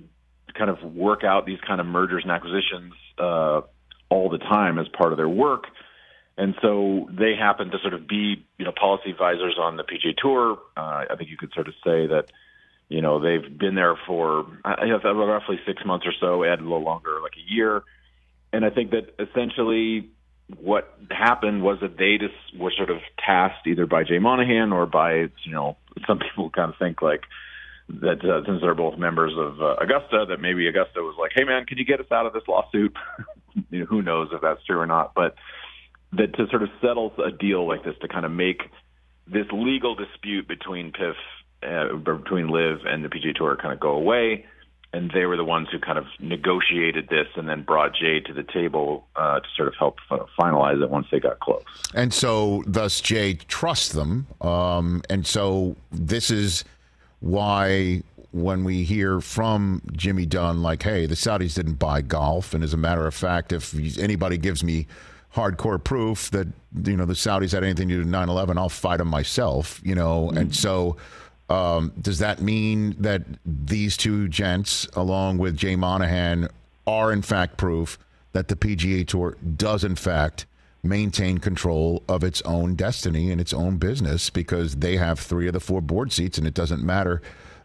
[0.53, 3.61] kind of work out these kind of mergers and acquisitions uh,
[4.09, 5.65] all the time as part of their work.
[6.37, 10.15] And so they happen to sort of be, you know, policy advisors on the PGA
[10.15, 10.57] Tour.
[10.77, 12.25] Uh, I think you could sort of say that,
[12.87, 16.63] you know, they've been there for I guess roughly six months or so, add a
[16.63, 17.83] little longer, like a year.
[18.53, 20.09] And I think that essentially
[20.57, 24.85] what happened was that they just were sort of tasked either by Jay Monahan or
[24.85, 27.23] by, you know, some people kind of think like
[28.01, 31.43] that uh, since they're both members of uh, Augusta, that maybe Augusta was like, "Hey,
[31.43, 32.95] man, can you get us out of this lawsuit?"
[33.71, 35.35] you know, who knows if that's true or not, but
[36.13, 38.63] that to sort of settle a deal like this to kind of make
[39.27, 41.15] this legal dispute between PIF,
[41.63, 44.45] uh, between LIV and the PGA Tour kind of go away.
[44.91, 48.33] And they were the ones who kind of negotiated this and then brought Jay to
[48.33, 51.61] the table uh, to sort of help finalize it once they got close.
[51.93, 54.25] And so, thus, Jay trusts them.
[54.41, 56.63] Um, and so, this is
[57.19, 62.53] why when we hear from Jimmy Dunn, like, hey, the Saudis didn't buy golf.
[62.53, 64.87] And as a matter of fact, if anybody gives me
[65.35, 66.47] hardcore proof that
[66.83, 69.81] you know the Saudis had anything to do with 9/11, I'll fight them myself.
[69.83, 70.37] You know, mm-hmm.
[70.37, 70.97] and so.
[71.51, 76.47] Um, does that mean that these two gents, along with Jay Monahan,
[76.85, 77.97] are in fact proof
[78.33, 80.45] that the PGA Tour does in fact
[80.83, 85.53] maintain control of its own destiny and its own business because they have three of
[85.53, 87.21] the four board seats, and it doesn't matter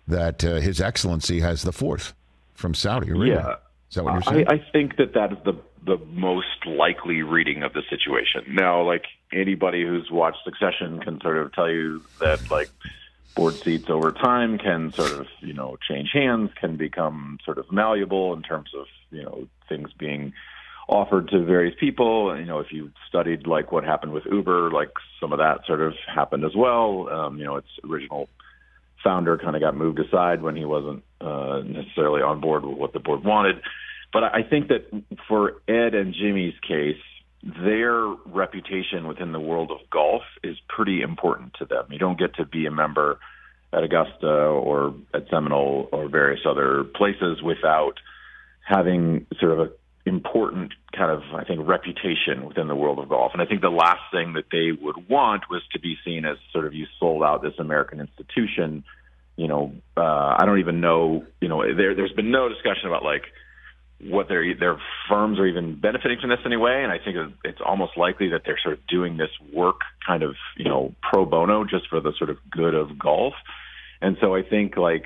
[0.07, 2.14] that uh, His Excellency has the fourth
[2.55, 3.35] from Saudi Arabia.
[3.35, 3.55] Yeah.
[3.88, 4.46] Is that what you're saying?
[4.48, 8.42] I, I think that that is the the most likely reading of the situation.
[8.48, 12.70] Now, like anybody who's watched Succession can sort of tell you that like
[13.35, 17.70] board seats over time can sort of you know change hands, can become sort of
[17.70, 20.33] malleable in terms of you know things being
[20.88, 22.37] offered to various people.
[22.38, 25.81] You know, if you studied like what happened with Uber, like some of that sort
[25.81, 27.09] of happened as well.
[27.09, 28.29] Um, you know, its original
[29.03, 32.92] founder kind of got moved aside when he wasn't uh, necessarily on board with what
[32.92, 33.57] the board wanted.
[34.12, 34.87] But I think that
[35.29, 37.01] for Ed and Jimmy's case,
[37.42, 41.87] their reputation within the world of golf is pretty important to them.
[41.90, 43.18] You don't get to be a member
[43.73, 47.94] at Augusta or at Seminole or various other places without
[48.66, 49.70] having sort of a
[50.06, 53.32] important kind of I think reputation within the world of golf.
[53.32, 56.36] And I think the last thing that they would want was to be seen as
[56.52, 58.84] sort of you sold out this American institution.
[59.36, 61.24] You know, uh, I don't even know.
[61.40, 63.24] You know, there there's been no discussion about like
[64.00, 66.82] what their their firms are even benefiting from this anyway.
[66.82, 70.34] And I think it's almost likely that they're sort of doing this work kind of,
[70.56, 73.34] you know, pro bono just for the sort of good of golf.
[74.00, 75.04] And so I think like,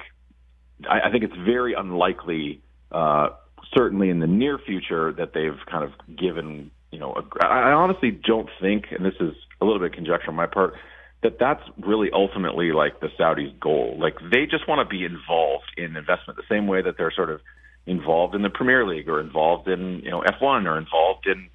[0.89, 3.29] I, I think it's very unlikely, uh,
[3.75, 8.11] certainly in the near future that they've kind of given, you know, a, I honestly
[8.11, 10.75] don't think, and this is a little bit conjecture on my part,
[11.23, 13.97] that that's really ultimately like the Saudis' goal.
[13.99, 17.31] Like they just want to be involved in investment the same way that they're sort
[17.31, 17.41] of
[17.87, 21.49] involved in the Premier League or involved in you know F1 or involved in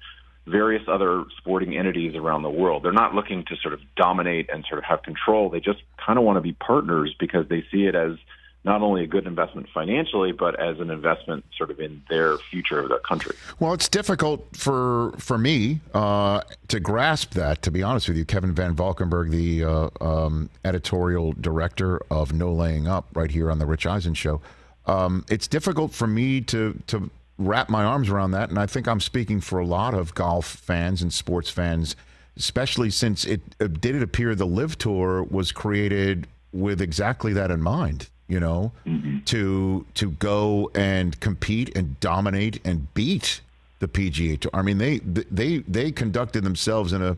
[0.46, 2.82] various other sporting entities around the world.
[2.82, 5.48] They're not looking to sort of dominate and sort of have control.
[5.48, 8.18] They just kind of want to be partners because they see it as
[8.64, 12.80] not only a good investment financially, but as an investment sort of in their future
[12.80, 13.36] of their country.
[13.60, 17.62] Well, it's difficult for for me uh, to grasp that.
[17.62, 22.52] To be honest with you, Kevin Van Valkenburg, the uh, um, editorial director of No
[22.52, 24.40] Laying Up, right here on the Rich Eisen Show.
[24.86, 28.88] Um, it's difficult for me to to wrap my arms around that, and I think
[28.88, 31.96] I'm speaking for a lot of golf fans and sports fans,
[32.36, 37.50] especially since it, it did it appear the LIV Tour was created with exactly that
[37.50, 39.20] in mind you know, mm-hmm.
[39.24, 43.40] to to go and compete and dominate and beat
[43.80, 44.50] the PGA Tour.
[44.54, 47.16] I mean, they they they conducted themselves in a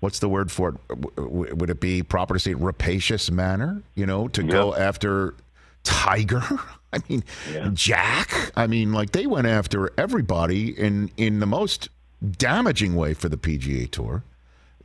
[0.00, 1.56] what's the word for it?
[1.56, 3.82] Would it be proper to say rapacious manner?
[3.94, 4.50] You know, to yep.
[4.50, 5.34] go after
[5.84, 6.42] Tiger.
[6.92, 7.70] I mean, yeah.
[7.72, 8.52] Jack.
[8.54, 11.88] I mean, like they went after everybody in in the most
[12.38, 14.24] damaging way for the PGA Tour.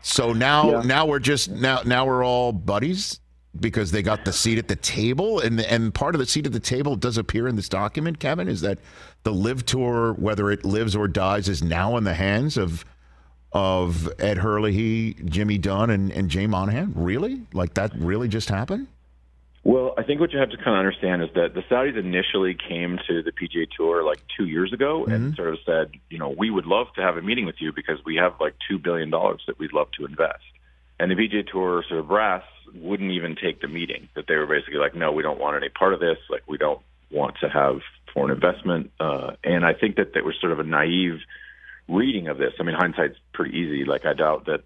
[0.02, 0.82] So now yeah.
[0.84, 3.20] now we're just now now we're all buddies
[3.60, 6.54] because they got the seat at the table, and and part of the seat at
[6.54, 8.20] the table does appear in this document.
[8.20, 8.80] Kevin is that
[9.24, 12.86] the LIV tour, whether it lives or dies, is now in the hands of
[13.52, 16.94] of Ed Herlihy, Jimmy Dunne, and, and Jay Monahan.
[16.96, 18.88] Really, like that really just happened?
[19.64, 22.56] Well, I think what you have to kind of understand is that the Saudis initially
[22.56, 25.12] came to the PGA Tour like two years ago mm-hmm.
[25.12, 27.74] and sort of said, you know, we would love to have a meeting with you
[27.74, 30.44] because we have like two billion dollars that we'd love to invest.
[31.00, 32.44] And the PGA Tour sort of brass
[32.76, 34.10] wouldn't even take the meeting.
[34.16, 36.18] That they were basically like, no, we don't want any part of this.
[36.30, 37.80] Like, we don't want to have
[38.14, 38.92] foreign investment.
[39.00, 41.20] Uh, and I think that that was sort of a naive
[41.88, 42.54] reading of this.
[42.60, 43.86] I mean, hindsight's pretty easy.
[43.86, 44.62] Like, I doubt that,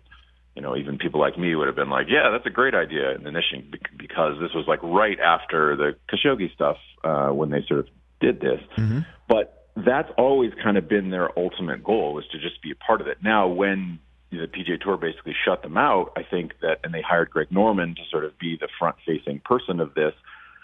[0.55, 3.11] you know, even people like me would have been like, yeah, that's a great idea
[3.15, 3.61] in the initial
[3.97, 7.87] because this was like right after the Khashoggi stuff uh, when they sort of
[8.19, 8.59] did this.
[8.77, 8.99] Mm-hmm.
[9.27, 13.01] But that's always kind of been their ultimate goal was to just be a part
[13.01, 13.17] of it.
[13.23, 13.99] Now, when
[14.37, 16.13] the PGA Tour basically shut them out.
[16.15, 19.79] I think that, and they hired Greg Norman to sort of be the front-facing person
[19.79, 20.13] of this.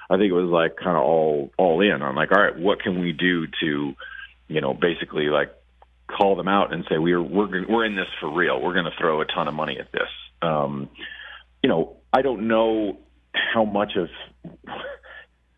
[0.09, 2.81] I think it was like kind of all all in on like, all right, what
[2.81, 3.93] can we do to,
[4.47, 5.53] you know, basically like
[6.07, 8.61] call them out and say we're we're we're in this for real.
[8.61, 10.07] We're going to throw a ton of money at this.
[10.41, 10.89] Um,
[11.61, 12.99] you know, I don't know
[13.33, 14.07] how much of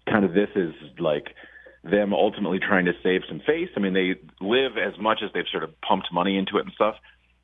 [0.10, 1.36] kind of this is like
[1.84, 3.70] them ultimately trying to save some face.
[3.78, 6.74] I mean, they live as much as they've sort of pumped money into it and
[6.74, 6.96] stuff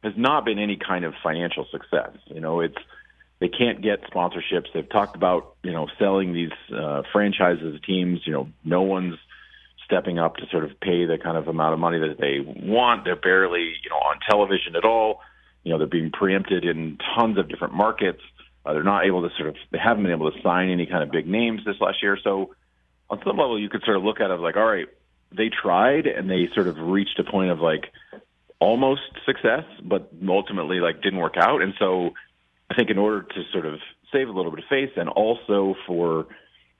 [0.05, 2.11] has not been any kind of financial success.
[2.27, 2.77] You know, it's
[3.39, 4.67] they can't get sponsorships.
[4.73, 8.21] They've talked about you know selling these uh, franchises teams.
[8.25, 9.17] You know, no one's
[9.83, 13.03] stepping up to sort of pay the kind of amount of money that they want.
[13.03, 15.21] They're barely you know on television at all.
[15.63, 18.21] You know, they're being preempted in tons of different markets.
[18.63, 21.01] Uh, they're not able to sort of they haven't been able to sign any kind
[21.01, 22.17] of big names this last year.
[22.23, 22.53] So
[23.09, 24.87] on some level, you could sort of look at it like, all right,
[25.31, 27.91] they tried and they sort of reached a point of like
[28.59, 31.61] almost success, but ultimately like didn't work out.
[31.61, 32.11] And so
[32.69, 33.79] I think in order to sort of
[34.11, 36.27] save a little bit of face and also for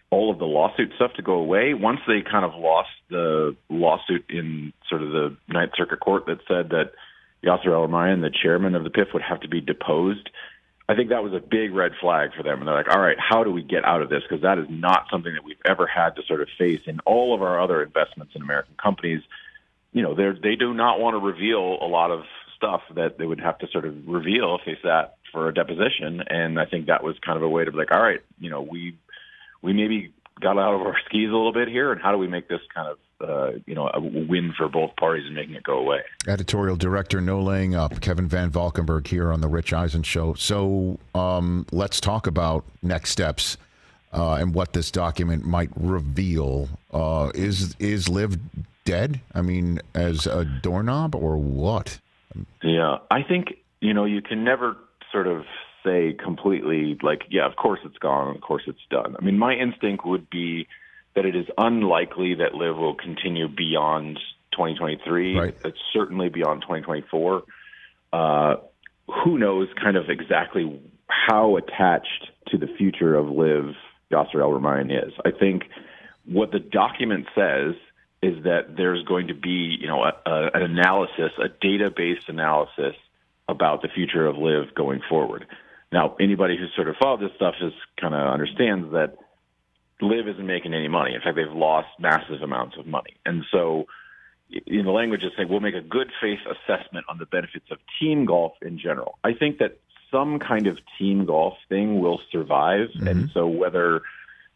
[0.09, 4.25] all of the lawsuit stuff to go away, once they kind of lost the lawsuit
[4.29, 6.93] in sort of the Ninth Circuit Court that said that
[7.43, 10.29] Yasser El-Rumayyan, the chairman of the PIF, would have to be deposed.
[10.87, 12.59] I think that was a big red flag for them.
[12.59, 14.21] And they're like, all right, how do we get out of this?
[14.27, 17.33] Because that is not something that we've ever had to sort of face in all
[17.35, 19.21] of our other investments in American companies
[19.95, 22.23] you know, they they do not want to reveal a lot of
[22.57, 26.21] stuff that they would have to sort of reveal if they sat for a deposition.
[26.27, 28.49] And I think that was kind of a way to be like, all right, you
[28.49, 28.97] know, we
[29.61, 32.27] we maybe got out of our skis a little bit here, and how do we
[32.27, 32.97] make this kind of
[33.29, 36.01] uh, you know a win for both parties and making it go away?
[36.27, 40.33] Editorial director, no laying up, Kevin Van Valkenburg here on the Rich Eisen show.
[40.33, 43.55] So um, let's talk about next steps.
[44.11, 48.37] Uh, and what this document might reveal uh, is is LIV
[48.85, 49.19] dead?
[49.33, 51.99] I mean, as a doorknob or what?
[52.63, 54.77] Yeah, I think, you know, you can never
[55.11, 55.43] sort of
[55.83, 59.15] say completely, like, yeah, of course it's gone, of course it's done.
[59.19, 60.67] I mean, my instinct would be
[61.15, 64.19] that it is unlikely that LIV will continue beyond
[64.51, 65.37] 2023.
[65.37, 65.55] Right.
[65.63, 67.43] It's certainly beyond 2024.
[68.11, 68.55] Uh,
[69.23, 73.75] who knows kind of exactly how attached to the future of LIV
[74.11, 75.13] Yasser El-Rumayyan is.
[75.25, 75.63] I think
[76.25, 77.75] what the document says
[78.25, 82.95] is that there's going to be, you know, a, a, an analysis, a database analysis
[83.47, 85.45] about the future of LIV going forward.
[85.91, 89.17] Now, anybody who's sort of followed this stuff is kind of understands that
[90.01, 91.13] LIV isn't making any money.
[91.13, 93.85] In fact, they've lost massive amounts of money, and so
[94.67, 97.77] in the language is saying we'll make a good faith assessment on the benefits of
[97.99, 99.17] team golf in general.
[99.23, 99.79] I think that
[100.11, 103.07] some kind of team golf thing will survive, mm-hmm.
[103.07, 104.01] and so whether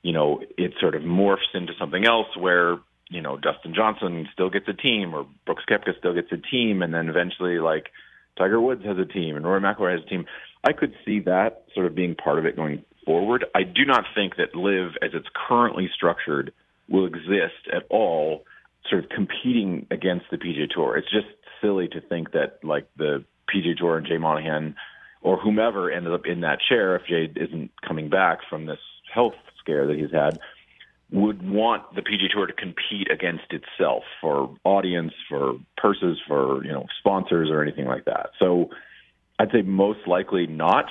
[0.02, 2.78] you know it sort of morphs into something else where
[3.10, 6.82] you know Dustin Johnson still gets a team or Brooks Koepka still gets a team,
[6.82, 7.88] and then eventually like
[8.38, 10.26] Tiger Woods has a team and Rory McIlroy has a team.
[10.64, 13.46] I could see that sort of being part of it going forward.
[13.56, 16.54] I do not think that LIV, as it's currently structured,
[16.90, 18.46] will exist at all,
[18.90, 20.98] sort of competing against the PGA Tour.
[20.98, 21.28] It's just
[21.62, 24.76] silly to think that like the PGA Tour and Jay Monahan
[25.22, 28.80] or whomever ended up in that chair if Jay isn't coming back from this
[29.14, 30.40] health scare that he's had
[31.12, 36.72] would want the PGA Tour to compete against itself for audience, for purses, for you
[36.72, 38.32] know sponsors or anything like that.
[38.40, 38.70] So
[39.40, 40.86] I'd say most likely not.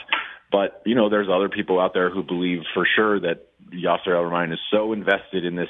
[0.51, 4.25] But you know, there's other people out there who believe for sure that Yasser Al
[4.25, 5.69] Rumayyan is so invested in this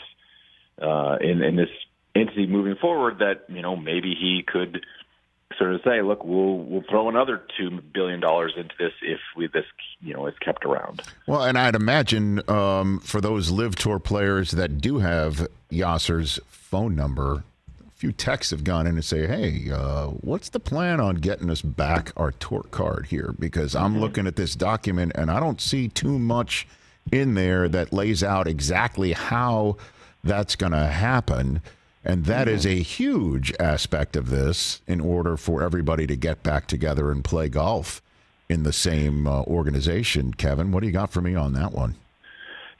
[0.81, 1.71] uh, in in this
[2.15, 4.81] entity moving forward that you know maybe he could
[5.57, 9.47] sort of say, look, we'll we'll throw another two billion dollars into this if we
[9.49, 9.65] this
[10.01, 11.03] you know is kept around.
[11.27, 16.95] Well, and I'd imagine um, for those LIV Tour players that do have Yasser's phone
[16.95, 17.45] number,
[17.87, 21.51] a few texts have gone in and say, "Hey, uh, what's the plan on getting
[21.51, 25.61] us back our tour card here?" Because I'm looking at this document and I don't
[25.61, 26.67] see too much
[27.11, 29.77] in there that lays out exactly how
[30.23, 31.63] that's going to happen.
[32.09, 36.67] And that is a huge aspect of this in order for everybody to get back
[36.67, 38.01] together and play golf
[38.49, 40.33] in the same uh, organization.
[40.33, 41.97] Kevin, what do you got for me on that one?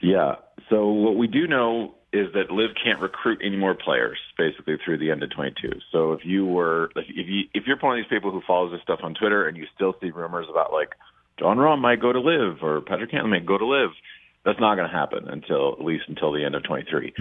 [0.01, 0.37] Yeah.
[0.69, 4.97] So what we do know is that LIV can't recruit any more players basically through
[4.97, 5.73] the end of 22.
[5.91, 8.81] So if you were if you if you're one of these people who follows this
[8.81, 10.95] stuff on Twitter and you still see rumors about like
[11.37, 13.91] Jon Rahm might go to LIV or Patrick Cantlay might go to LIV,
[14.45, 17.13] that's not going to happen until at least until the end of 23.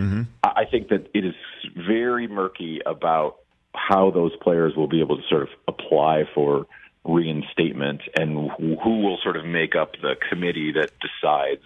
[0.42, 1.34] I I think that it is
[1.76, 3.36] very murky about
[3.74, 6.66] how those players will be able to sort of apply for
[7.04, 11.62] reinstatement and who who will sort of make up the committee that decides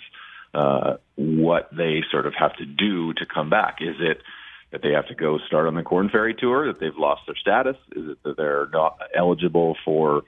[0.55, 3.79] uh, what they sort of have to do to come back.
[3.81, 4.23] Is it
[4.71, 7.37] that they have to go start on the Corn Ferry Tour, that they've lost their
[7.37, 7.77] status?
[7.95, 10.23] Is it that they're not eligible for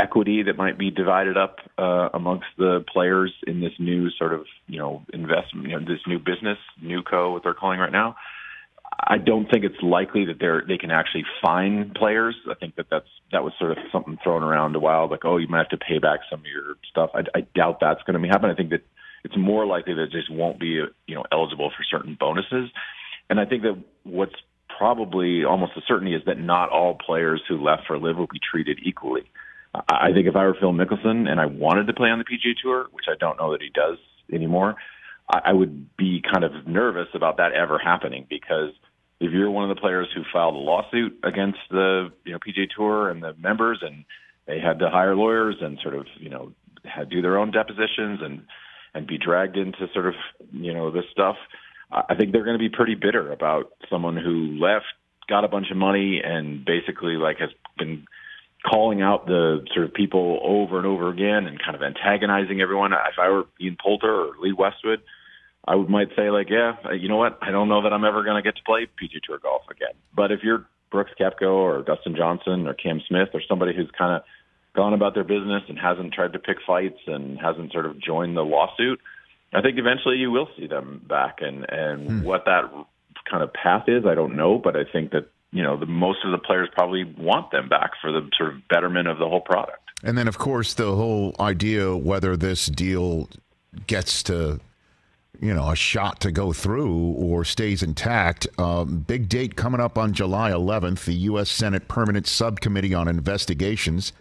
[0.00, 4.44] equity that might be divided up uh, amongst the players in this new sort of
[4.66, 8.16] you know investment, you know, this new business, NewCo, what they're calling right now?
[9.00, 12.34] I don't think it's likely that they're they can actually find players.
[12.50, 15.36] I think that that's that was sort of something thrown around a while, like oh,
[15.36, 17.10] you might have to pay back some of your stuff.
[17.14, 18.50] I, I doubt that's going to happen.
[18.50, 18.82] I think that
[19.24, 22.70] it's more likely that it just won't be you know eligible for certain bonuses.
[23.30, 24.34] And I think that what's
[24.78, 28.40] probably almost a certainty is that not all players who left for LIV will be
[28.50, 29.24] treated equally.
[29.88, 32.54] I think if I were Phil Mickelson and I wanted to play on the PGA
[32.62, 33.98] Tour, which I don't know that he does
[34.32, 34.76] anymore,
[35.28, 38.70] I, I would be kind of nervous about that ever happening because
[39.20, 42.68] if you're one of the players who filed a lawsuit against the you know PGA
[42.74, 44.04] Tour and the members, and
[44.46, 46.52] they had to hire lawyers and sort of you know
[46.84, 48.42] had do their own depositions and
[48.94, 50.14] and be dragged into sort of
[50.52, 51.36] you know this stuff,
[51.90, 54.86] I think they're going to be pretty bitter about someone who left,
[55.28, 58.04] got a bunch of money, and basically like has been
[58.68, 62.92] calling out the sort of people over and over again and kind of antagonizing everyone.
[62.92, 65.02] If I were Ian Poulter or Lee Westwood,
[65.66, 67.38] I would might say like, yeah, you know what?
[67.42, 69.94] I don't know that I'm ever going to get to play PGA Tour golf again.
[70.14, 74.16] But if you're Brooks Koepka or Dustin Johnson or Cam Smith or somebody who's kind
[74.16, 74.22] of
[74.74, 78.36] gone about their business and hasn't tried to pick fights and hasn't sort of joined
[78.36, 79.00] the lawsuit,
[79.52, 81.38] I think eventually you will see them back.
[81.40, 82.22] And and hmm.
[82.22, 82.64] what that
[83.30, 86.24] kind of path is, I don't know, but I think that you know the most
[86.24, 89.40] of the players probably want them back for the sort of betterment of the whole
[89.40, 89.80] product.
[90.02, 93.28] And then, of course, the whole idea whether this deal
[93.86, 94.60] gets to,
[95.40, 98.46] you know, a shot to go through or stays intact.
[98.58, 101.04] Um, big date coming up on July 11th.
[101.04, 101.50] The U.S.
[101.50, 104.12] Senate Permanent Subcommittee on Investigations.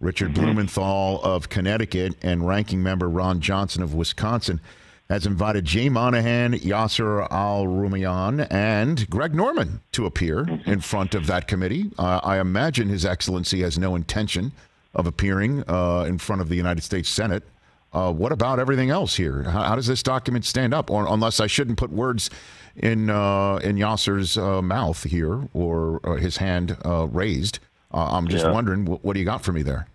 [0.00, 4.60] Richard Blumenthal of Connecticut and ranking member Ron Johnson of Wisconsin
[5.08, 11.26] has invited Jay Monahan, Yasser Al Rumayyan, and Greg Norman to appear in front of
[11.26, 11.90] that committee.
[11.98, 14.52] Uh, I imagine His Excellency has no intention
[14.94, 17.42] of appearing uh, in front of the United States Senate.
[17.90, 19.44] Uh, what about everything else here?
[19.44, 20.90] How, how does this document stand up?
[20.90, 22.28] Or unless I shouldn't put words
[22.76, 27.60] in uh, in Yasser's uh, mouth here or uh, his hand uh, raised.
[27.94, 28.52] Uh, I'm just Yeah.
[28.52, 29.88] wondering, what, what do you got for me there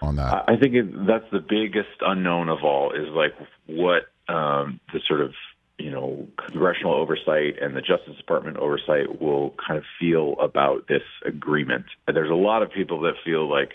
[0.00, 0.32] on that?
[0.48, 3.34] I I think it, that's the biggest unknown of all is like
[3.66, 5.32] what um, the sort of
[5.78, 11.02] you know congressional oversight and the Justice Department oversight will kind of feel about this
[11.24, 11.86] agreement.
[12.06, 13.72] There's a lot of people that feel like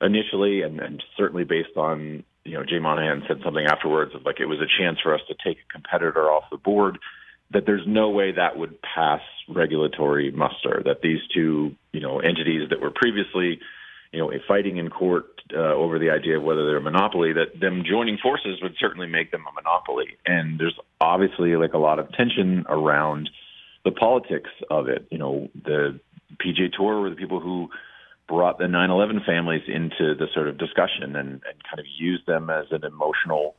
[0.00, 4.40] initially, and, and certainly based on you know Jay Monahan said something afterwards of like
[4.40, 6.98] it was a chance for us to take a competitor off the board.
[7.50, 10.82] That there's no way that would pass regulatory muster.
[10.84, 13.60] That these two you know entities that were previously
[14.12, 17.58] you know, fighting in court uh, over the idea of whether they're a monopoly, that
[17.58, 20.16] them joining forces would certainly make them a monopoly.
[20.26, 23.30] And there's obviously like a lot of tension around
[23.84, 25.06] the politics of it.
[25.10, 25.98] You know, the
[26.36, 27.70] PGA Tour were the people who
[28.28, 32.50] brought the 9/11 families into the sort of discussion and, and kind of used them
[32.50, 33.56] as an emotional,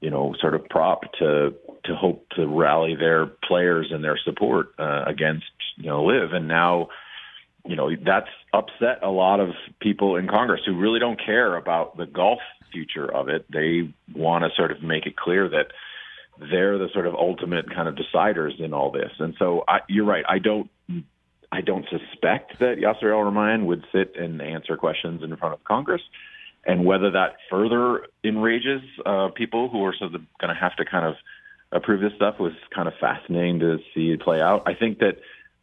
[0.00, 4.74] you know, sort of prop to to hope to rally their players and their support
[4.78, 5.46] uh, against
[5.76, 6.32] you know LIV.
[6.32, 6.88] And now
[7.68, 9.50] you know that's upset a lot of
[9.80, 12.40] people in Congress who really don't care about the golf
[12.72, 13.44] future of it.
[13.52, 15.66] They want to sort of make it clear that
[16.50, 19.10] they're the sort of ultimate kind of deciders in all this.
[19.18, 20.24] And so I, you're right.
[20.26, 20.70] I don't
[21.52, 25.64] I don't suspect that Yasser El Rumayyan would sit and answer questions in front of
[25.64, 26.02] Congress.
[26.66, 30.84] And whether that further enrages uh, people who are sort of going to have to
[30.84, 31.14] kind of
[31.72, 34.62] approve this stuff was kind of fascinating to see play out.
[34.66, 35.18] I think that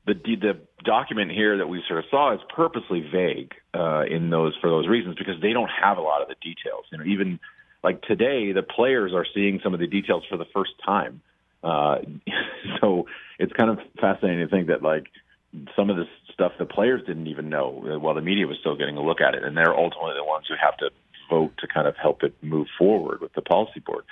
[0.05, 4.53] the the document here that we sort of saw is purposely vague uh, in those
[4.61, 6.85] for those reasons because they don't have a lot of the details.
[6.91, 7.39] You know, even
[7.83, 11.21] like today, the players are seeing some of the details for the first time.
[11.63, 11.97] Uh,
[12.81, 13.07] so
[13.39, 15.07] it's kind of fascinating to think that like
[15.75, 18.75] some of this stuff the players didn't even know uh, while the media was still
[18.75, 20.89] getting a look at it, and they're ultimately the ones who have to
[21.29, 24.03] vote to kind of help it move forward with the policy board.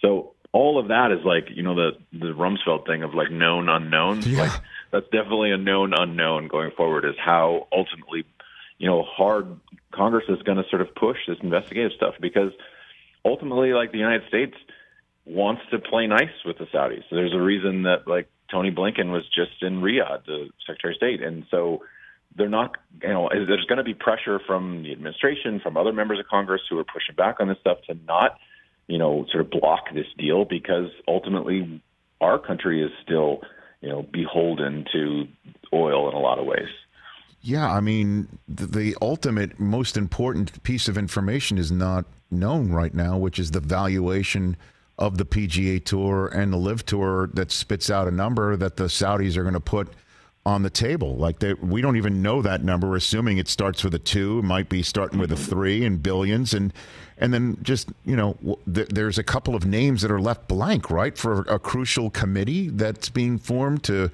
[0.00, 3.68] So all of that is like you know the the Rumsfeld thing of like known
[3.68, 4.26] unknowns.
[4.26, 4.42] Yeah.
[4.42, 8.24] Like that's definitely a known unknown going forward is how ultimately,
[8.78, 9.58] you know, hard
[9.92, 12.52] Congress is going to sort of push this investigative stuff because
[13.24, 14.54] ultimately, like the United States
[15.24, 17.02] wants to play nice with the Saudis.
[17.10, 20.96] So there's a reason that like Tony Blinken was just in Riyadh, the Secretary of
[20.96, 21.82] State, and so
[22.36, 26.18] they're not, you know, there's going to be pressure from the administration, from other members
[26.18, 28.38] of Congress who are pushing back on this stuff to not,
[28.88, 31.82] you know, sort of block this deal because ultimately
[32.20, 33.40] our country is still
[33.80, 35.28] you know, beholden to
[35.72, 36.68] oil in a lot of ways.
[37.42, 43.16] Yeah, I mean, the, ultimate, most important piece of information is not known right now,
[43.16, 44.56] which is the valuation
[44.98, 48.84] of the PGA Tour and the LIV Tour that spits out a number that the
[48.84, 49.88] Saudis are going to put
[50.46, 51.16] on the table.
[51.16, 54.40] Like they, we don't even know that number, We're assuming it starts with a two,
[54.42, 56.72] might be starting with a three in billions, and
[57.18, 58.38] and then just you know,
[58.72, 62.68] th- there's a couple of names that are left blank, right, for a crucial committee
[62.68, 64.12] that's being formed to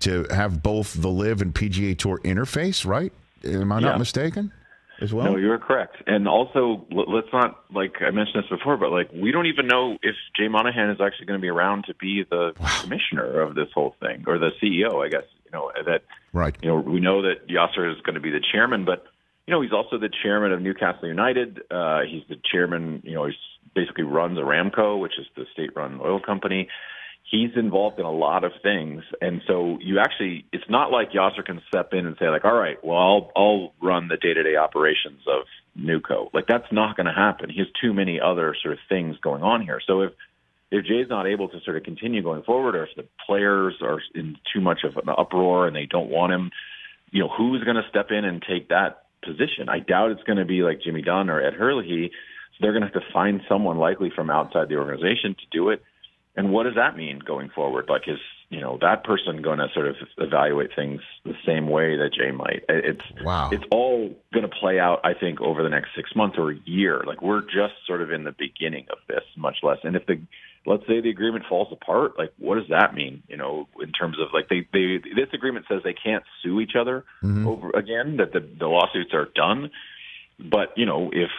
[0.00, 3.12] to have both the LIV and PGA Tour interface, right?
[3.44, 3.88] Am I yeah.
[3.88, 4.52] not mistaken?
[5.00, 5.32] As well?
[5.32, 5.96] No, you're correct.
[6.06, 9.96] And also, let's not like I mentioned this before, but like we don't even know
[10.02, 12.80] if Jay Monahan is actually going to be around to be the wow.
[12.82, 16.56] commissioner of this whole thing or the CEO, I guess you know that right.
[16.62, 19.04] You know, we know that Yasser is going to be the chairman, but
[19.46, 21.62] you know, he's also the chairman of Newcastle United.
[21.70, 23.02] Uh, he's the chairman.
[23.04, 23.34] You know, he
[23.74, 26.68] basically runs Aramco, which is the state-run oil company.
[27.28, 31.44] He's involved in a lot of things, and so you actually, it's not like Yasser
[31.44, 35.20] can step in and say like, "All right, well, I'll I'll run the day-to-day operations
[35.28, 35.46] of
[35.78, 37.50] NewCo." Like that's not going to happen.
[37.50, 39.80] He has too many other sort of things going on here.
[39.86, 40.12] So if
[40.70, 44.00] if Jay's not able to sort of continue going forward, or if the players are
[44.14, 46.50] in too much of an uproar and they don't want him,
[47.10, 49.68] you know, who's going to step in and take that position?
[49.68, 52.10] I doubt it's going to be like Jimmy Dunne or Ed Herlihy.
[52.10, 55.70] So they're going to have to find someone likely from outside the organization to do
[55.70, 55.82] it.
[56.36, 57.86] And what does that mean going forward?
[57.88, 58.18] Like, is
[58.50, 62.30] you know that person going to sort of evaluate things the same way that Jay
[62.30, 62.62] might?
[62.68, 63.50] It's wow.
[63.52, 66.56] It's all going to play out, I think, over the next six months or a
[66.64, 67.02] year.
[67.04, 69.78] Like we're just sort of in the beginning of this, much less.
[69.82, 70.20] And if the
[70.66, 73.22] let's say the agreement falls apart, like what does that mean?
[73.28, 76.72] You know, in terms of like they, they this agreement says they can't sue each
[76.78, 77.46] other mm-hmm.
[77.46, 79.70] over again, that the, the lawsuits are done.
[80.38, 81.30] But, you know, if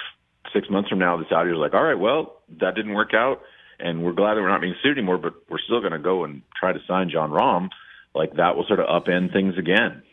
[0.53, 3.41] six months from now the Saudis are like, all right, well, that didn't work out
[3.79, 6.23] and we're glad that we're not being sued anymore, but we're still going to go
[6.23, 7.69] and try to sign Jon Rahm,
[8.13, 10.03] like that will sort of upend things again.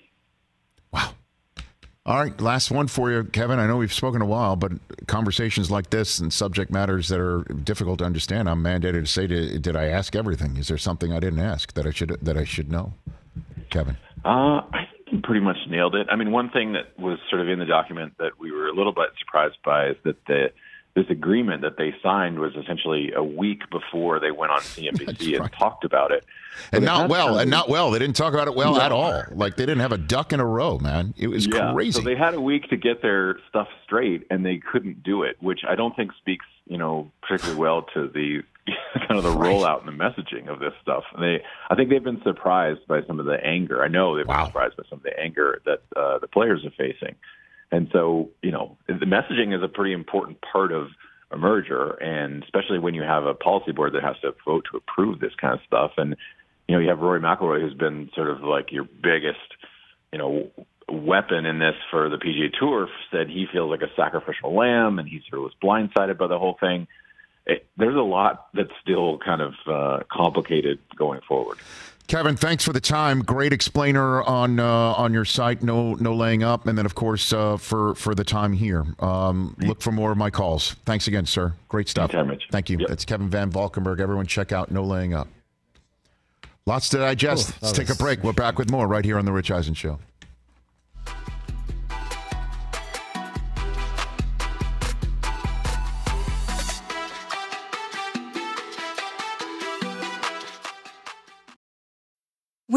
[2.09, 3.59] All right, last one for you, Kevin.
[3.59, 4.73] I know we've spoken a while, but
[5.09, 9.27] conversations like this and subject matters that are difficult to understand, I'm mandated to say,
[9.27, 10.57] to, did I ask everything?
[10.57, 12.95] Is there something I didn't ask that I should that I should know,
[13.69, 13.99] Kevin?
[14.25, 16.07] Uh, I think you pretty much nailed it.
[16.11, 18.75] I mean, one thing that was sort of in the document that we were a
[18.75, 20.47] little bit surprised by is that the
[20.95, 25.41] this agreement that they signed was essentially a week before they went on CNBC and
[25.41, 25.53] right.
[25.53, 26.25] talked about it.
[26.73, 27.91] And not well, and not well.
[27.91, 28.81] They didn't talk about it well no.
[28.81, 29.23] at all.
[29.33, 31.15] Like they didn't have a duck in a row, man.
[31.17, 31.73] It was yeah.
[31.73, 31.93] crazy.
[31.93, 35.37] So they had a week to get their stuff straight, and they couldn't do it,
[35.41, 38.43] which I don't think speaks, you know, particularly well to the
[39.09, 41.05] kind of the rollout and the messaging of this stuff.
[41.15, 43.83] And they, I think they've been surprised by some of the anger.
[43.83, 46.71] I know they've been surprised by some of the anger that uh, the players are
[46.71, 47.15] facing.
[47.71, 50.89] And so, you know, the messaging is a pretty important part of
[51.31, 54.79] a merger, and especially when you have a policy board that has to vote to
[54.79, 55.93] approve this kind of stuff.
[55.99, 56.17] And
[56.69, 59.39] you know, you have Rory McIlroy, who's been sort of like your biggest,
[60.13, 60.51] you know,
[60.91, 62.89] weapon in this for the PGA Tour.
[63.11, 66.39] Said he feels like a sacrificial lamb, and he sort of was blindsided by the
[66.39, 66.87] whole thing.
[67.47, 71.57] It, there's a lot that's still kind of uh, complicated going forward.
[72.07, 73.21] Kevin, thanks for the time.
[73.21, 75.63] Great explainer on uh, on your site.
[75.63, 78.85] No no laying up, and then of course uh, for for the time here.
[78.99, 80.75] Um, look for more of my calls.
[80.85, 81.55] Thanks again, sir.
[81.69, 82.13] Great stuff.
[82.15, 82.79] Anytime, Thank you.
[82.79, 82.89] Yep.
[82.89, 84.01] That's Kevin Van Valkenburg.
[84.01, 85.29] Everyone, check out No Laying Up.
[86.69, 87.63] Lots to digest.
[87.63, 88.23] Let's take a break.
[88.23, 90.01] We're back with more right here on the Rich Eisen Show.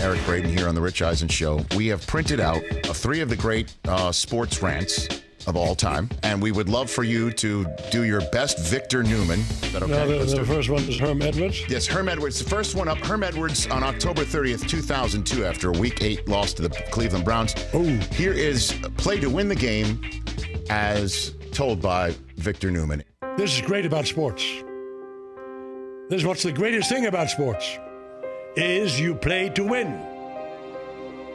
[0.00, 1.64] Eric Braeden here on the Rich Eisen Show.
[1.76, 5.08] We have printed out uh, three of the great uh, sports rants
[5.46, 9.40] of all time, and we would love for you to do your best Victor Newman.
[9.40, 9.92] Is that okay?
[9.92, 11.68] Now, the, the first one is Herm Edwards.
[11.68, 12.38] Yes, Herm Edwards.
[12.38, 12.98] The first one up.
[12.98, 17.54] Herm Edwards on October 30th, 2002, after a Week 8 loss to the Cleveland Browns.
[17.74, 17.82] Oh.
[18.12, 20.00] Here is play to win the game
[20.70, 23.02] as told by Victor Newman.
[23.36, 24.44] This is great about sports.
[26.08, 27.78] This is what's the greatest thing about sports
[28.56, 29.88] is you play to win.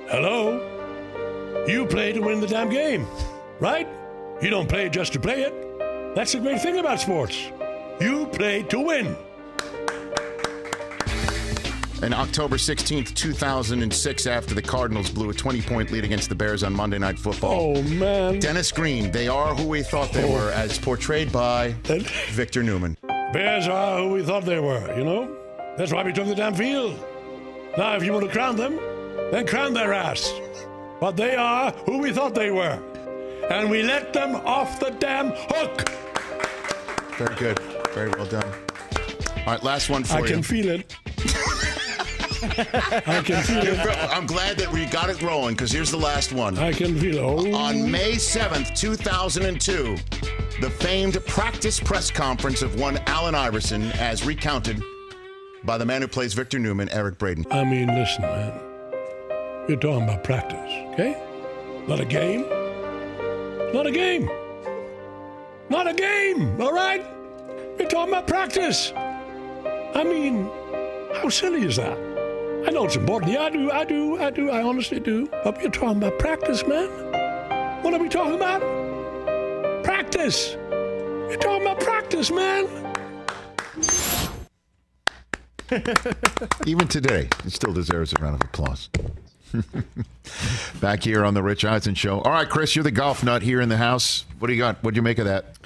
[0.09, 0.69] Hello?
[1.67, 3.07] You play to win the damn game,
[3.59, 3.87] right?
[4.41, 6.15] You don't play just to play it.
[6.15, 7.37] That's the great thing about sports.
[8.01, 9.15] You play to win.
[12.01, 16.61] And October 16th, 2006, after the Cardinals blew a 20 point lead against the Bears
[16.63, 17.77] on Monday Night Football.
[17.77, 18.39] Oh, man.
[18.39, 20.33] Dennis Green, they are who we thought they Oh.
[20.33, 21.73] were, as portrayed by
[22.31, 22.97] Victor Newman.
[23.33, 25.35] Bears are who we thought they were, you know?
[25.75, 27.03] That's why we took the damn field.
[27.75, 28.75] Now, if you want to crown them,
[29.31, 30.31] then crown their ass.
[30.99, 32.79] But they are who we thought they were.
[33.49, 35.89] And we let them off the damn hook.
[37.17, 37.59] Very good.
[37.95, 38.45] Very well done.
[39.37, 40.25] All right, last one for I you.
[40.25, 40.95] I can feel it.
[42.43, 44.09] I can feel it.
[44.11, 46.57] I'm glad that we got it rolling because here's the last one.
[46.57, 47.53] I can feel it.
[47.53, 49.95] Oh, On May 7th, 2002,
[50.61, 54.81] the famed practice press conference of one Allen Iverson, as recounted
[55.63, 57.45] by the man who plays Victor Newman, Eric Braeden.
[57.51, 58.59] I mean, listen, man.
[59.67, 60.59] You're talking about practice,
[60.93, 61.21] okay?
[61.87, 62.41] Not a game.
[63.73, 64.29] Not a game.
[65.69, 67.05] Not a game, all right?
[67.79, 68.91] You're talking about practice.
[68.95, 70.49] I mean,
[71.15, 71.97] how silly is that?
[72.65, 73.31] I know it's important.
[73.31, 75.27] Yeah, I do, I do, I do, I honestly do.
[75.43, 76.87] But you're talking about practice, man.
[77.83, 78.61] What are we talking about?
[79.83, 80.53] Practice.
[80.53, 82.67] You're talking about practice, man.
[86.65, 88.89] Even today, he still deserves a round of applause.
[90.79, 92.21] Back here on the Rich Eisen Show.
[92.21, 94.25] All right, Chris, you're the golf nut here in the house.
[94.39, 94.81] What do you got?
[94.83, 95.57] What do you make of that?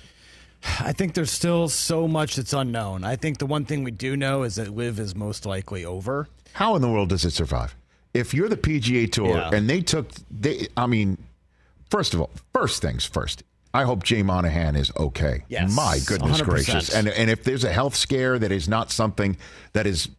[0.63, 3.03] I think there's still so much that's unknown.
[3.03, 6.27] I think the one thing we do know is that LIV is most likely over.
[6.53, 7.75] How in the world does it survive?
[8.13, 9.49] If you're the PGA Tour Yeah.
[9.53, 11.17] and they took, they, I mean,
[11.89, 13.43] first of all, first things first.
[13.73, 15.43] I hope Jay Monahan is okay.
[15.49, 16.45] Yes, My goodness 100%.
[16.45, 16.95] gracious.
[16.95, 19.37] And and if there's a health scare that is not something
[19.73, 20.09] that is,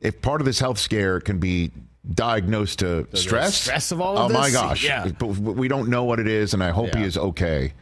[0.00, 1.70] if part of this health scare can be
[2.14, 5.08] diagnosed to stress, stress of all oh of my gosh, Yeah.
[5.18, 7.74] but we don't know what it is, and I hope he is okay.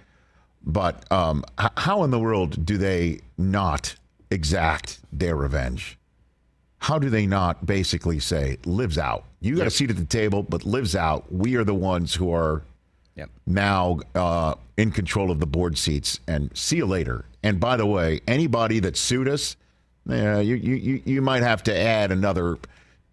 [0.66, 3.94] But um, h- how in the world do they not
[4.30, 5.96] exact their revenge?
[6.78, 9.24] How do they not basically say LIV's out?
[9.40, 11.32] You got a seat at the table, but LIV's out.
[11.32, 12.62] We are the ones who are
[13.16, 13.30] Yep.
[13.46, 16.20] now uh, in control of the board seats.
[16.28, 17.24] And see you later.
[17.42, 19.56] And by the way, anybody that sued us,
[20.04, 22.58] yeah, you, you, you- you might have to add another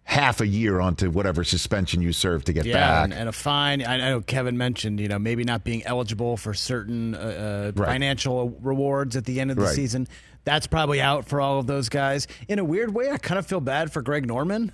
[0.06, 3.04] half a year onto whatever suspension you serve to get Yeah, back.
[3.04, 3.82] and, and a fine.
[3.82, 7.72] I I know Kevin mentioned, you know, maybe not being eligible for certain uh, uh,
[7.80, 7.88] Right.
[7.88, 9.74] financial rewards at the end of the Right.
[9.74, 10.06] season.
[10.44, 12.26] That's probably out for all of those guys.
[12.48, 14.72] In a weird way, I kind of feel bad for Greg Norman.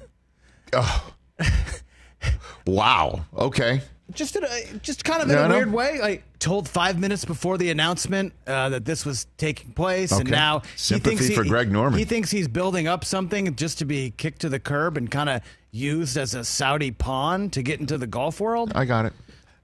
[0.72, 1.12] Oh.
[2.66, 3.24] wow.
[3.36, 3.80] Okay.
[4.12, 5.54] Just in a, just kind of in a know.
[5.56, 6.00] weird way.
[6.00, 10.62] Like told five minutes before the announcement uh, that this was taking place, and now
[10.76, 11.98] Sympathy he thinks for Greg Norman.
[11.98, 15.28] He thinks he's building up something just to be kicked to the curb and kind
[15.28, 18.72] of used as a Saudi pawn to get into the golf world.
[18.74, 19.12] I got it.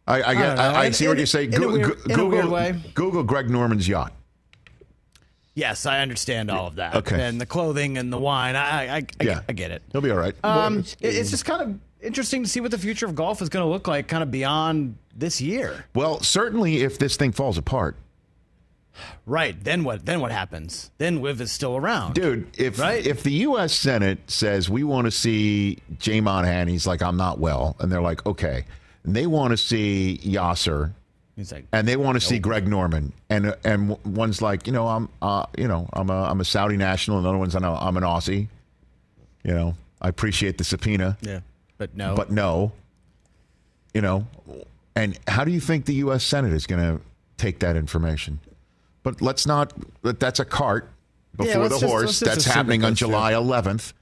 [0.06, 0.58] I, I, get, don't.
[0.60, 2.72] I, I In- see what in a Go- weird- go- in a Google.
[2.94, 4.12] Google Greg Norman's yacht.
[5.54, 6.94] Yes, I understand all of that.
[6.96, 7.20] Okay.
[7.20, 8.56] And the clothing and the wine.
[8.56, 9.40] I I, I, I, Yeah.
[9.48, 9.82] I get it.
[9.90, 10.34] He'll be all right.
[10.44, 13.48] Um, it- it's just kind of interesting to see what the future of golf is
[13.48, 15.84] going to look like kind of beyond this year.
[15.94, 17.96] well, certainly if this thing falls apart,
[19.26, 19.62] Right.
[19.62, 20.90] Then what then what happens?
[20.96, 22.14] Then LIV is still around.
[22.14, 22.46] dude.
[22.58, 23.06] If Right.
[23.06, 23.74] if the U.S.
[23.74, 28.00] Senate says we want to see Jay Monahan, he's like, I'm not well, and they're
[28.00, 28.64] like, okay,
[29.04, 30.92] and they want to see Yasser,
[31.36, 34.88] He's like and they want to see Greg Norman, and and one's like, you know,
[34.88, 37.58] I'm uh, you know, I'm a I'm a Saudi national, and the other one's I
[37.58, 38.48] know I'm an Aussie.
[39.44, 41.18] You know, I appreciate the subpoena.
[41.20, 41.40] Yeah.
[41.78, 42.14] But no.
[42.14, 42.72] but no.
[43.94, 44.26] You know,
[44.94, 46.22] and how do you think the U.S.
[46.24, 47.02] Senate is going to
[47.38, 48.40] take that information?
[49.02, 49.72] But let's not.
[50.02, 50.90] But that's a cart
[51.34, 52.20] before let's the just- horse.
[52.20, 53.08] That's happening on goes through.
[53.08, 53.92] July 11th.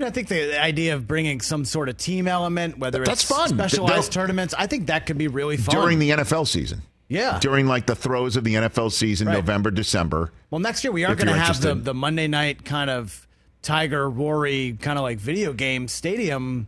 [0.00, 3.30] I think the, the idea of bringing some sort of team element, whether That's it's
[3.32, 3.48] fun.
[3.48, 5.74] specialized They'll- tournaments, I think that could be really fun.
[5.74, 6.82] during the NFL season.
[7.08, 7.38] Yeah.
[7.38, 9.34] During like the throes of the NFL season, Right.
[9.34, 10.32] November, December.
[10.50, 13.26] well, next year we are if going to have the, the Monday night kind of
[13.62, 16.66] Tiger Rory kind of like video game stadium.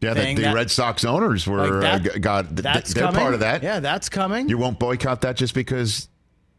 [0.00, 2.56] Yeah, the, the that- Red Sox owners were Like that- uh, got.
[2.56, 3.20] That's they're coming.
[3.20, 3.62] part of that.
[3.62, 4.48] Yeah, that's coming.
[4.48, 6.08] You won't boycott that just because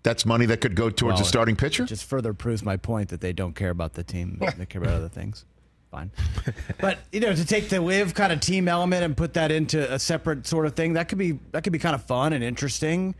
[0.04, 1.86] that's money that could go towards Well, a starting pitcher.
[1.86, 4.40] Just further proves my point that they don't care about the team.
[4.58, 5.46] they care about other things.
[5.92, 6.12] Fine.
[6.82, 9.92] but you know, to take the LIV kind of team element and put that into
[9.94, 12.44] a separate sort of thing, that could be that could be kind of fun and
[12.44, 13.16] interesting.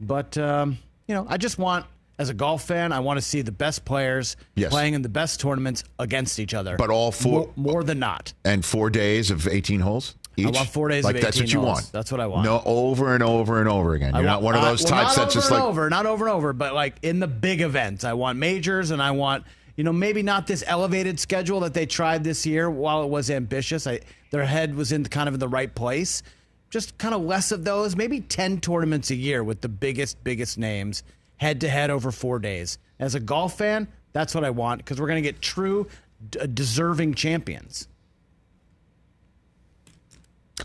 [0.00, 1.86] But um, you know, I just want
[2.18, 4.70] as a golf fan, I want to see the best players Yes.
[4.70, 6.76] playing in the best tournaments against each other.
[6.76, 8.32] But all four- more, more than not.
[8.44, 10.46] and four days of 18 holes each.
[10.46, 11.72] I want four days like of that's what you holes.
[11.74, 11.92] want.
[11.92, 12.44] That's what I want.
[12.44, 14.14] No, over and over and over again.
[14.14, 16.52] You're not one of those well, types that's just like over, not over and over,
[16.52, 18.04] but like in the big events.
[18.04, 19.44] I want majors, and I want
[19.76, 22.68] you know maybe not this elevated schedule that they tried this year.
[22.68, 24.00] While it was ambitious, I,
[24.30, 26.22] their head was in kind of in the right place.
[26.70, 30.58] Just kind of less of those, maybe ten tournaments a year with the biggest, biggest
[30.58, 31.02] names
[31.38, 32.78] head to head over four days.
[32.98, 35.88] As a golf fan, that's what I want because we're going to get true,
[36.30, 37.88] d- deserving champions.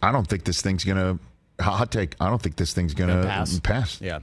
[0.01, 1.19] I don't think this thing's gonna.
[1.61, 2.15] Hot take.
[2.19, 3.59] I don't think this thing's gonna, Gonna pass?
[3.59, 4.01] pass.
[4.01, 4.19] Yeah.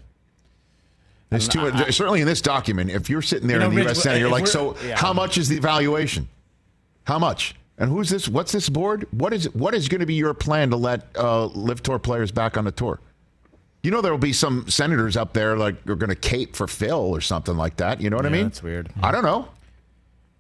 [1.30, 4.02] There's too, certainly in this document, if you're sitting there You in the Rich, U.S.
[4.02, 4.98] Senate, you're like, so yeah.
[4.98, 6.28] how much is the evaluation?
[7.04, 7.54] How much?
[7.78, 8.28] And who's this?
[8.28, 9.06] What's this board?
[9.12, 12.32] What is what is going to be your plan to let uh, LIV tour players
[12.32, 12.98] back on the tour?
[13.82, 16.66] You know there will be some senators up there like are going to cape for
[16.66, 18.00] Phil or something like that.
[18.00, 18.44] You know what I mean?
[18.44, 18.90] that's weird.
[19.02, 19.48] I don't know.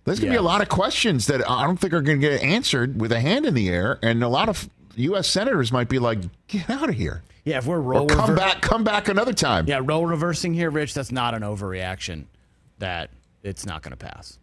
[0.04, 0.40] There's going to Yeah.
[0.40, 3.12] be a lot of questions that I don't think are going to get answered with
[3.12, 5.28] a hand in the air, and a lot of U.S.
[5.28, 6.18] senators might be like,
[6.48, 9.32] "Get out of here." Yeah, if we're Or roll come rever- back, come back another
[9.32, 9.66] time.
[9.68, 10.92] Yeah, role reversing here, Rich.
[10.94, 12.24] That's not an overreaction.
[12.78, 13.10] That
[13.42, 14.38] it's not going to pass.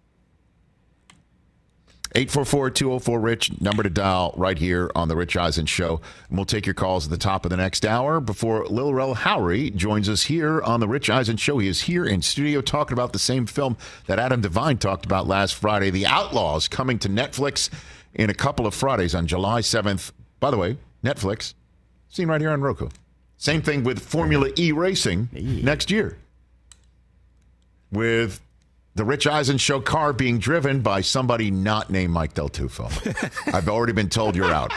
[2.15, 6.01] 844-204-RICH, number to dial right here on the Rich Eisen Show.
[6.29, 9.15] And we'll take your calls at the top of the next hour before Lil Rel
[9.15, 11.57] Howery joins us here on the Rich Eisen Show.
[11.59, 13.77] He is here in studio talking about the same film
[14.07, 17.69] that Adam DeVine talked about last Friday, The Outlaws, coming to Netflix
[18.13, 20.11] in a couple of Fridays on July 7th.
[20.39, 21.53] By the way, Netflix,
[22.09, 22.89] seen right here on Roku.
[23.37, 26.17] Same thing with Formula E racing next year.
[27.91, 28.41] With
[28.97, 32.87] the Rich Eisen show car being driven by somebody not named Mike Del Tufo.
[33.53, 34.71] I've already been told you're out.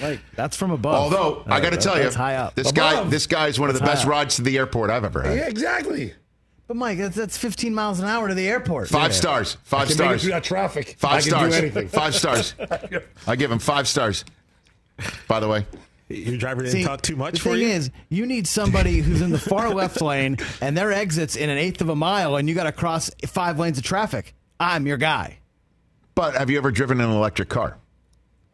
[0.00, 0.94] Like that's from above.
[0.94, 2.54] Although I got to That- tell you, that's high up.
[2.54, 4.12] this guy, this guy is one of the That's best high up.
[4.12, 5.36] rides to the airport I've ever had.
[5.36, 6.14] Yeah, exactly.
[6.68, 8.88] But Mike, that's, that's 15 miles an hour to the airport.
[8.88, 9.56] Five stars.
[9.56, 10.22] I Five can make it stars.
[10.22, 10.94] through that traffic.
[10.98, 11.52] Five I can stars.
[11.52, 11.88] do anything.
[11.88, 12.54] Five stars.
[13.26, 14.24] I give him five stars.
[15.26, 15.66] By the way,
[16.10, 17.68] Your driver didn't See, talk too much the for thing you.
[17.68, 21.56] is, you need somebody who's in the far left lane and their exits in an
[21.56, 24.34] eighth of a mile, and you got to cross five lanes of traffic.
[24.58, 25.38] I'm your guy.
[26.16, 27.78] but have you ever driven an electric car?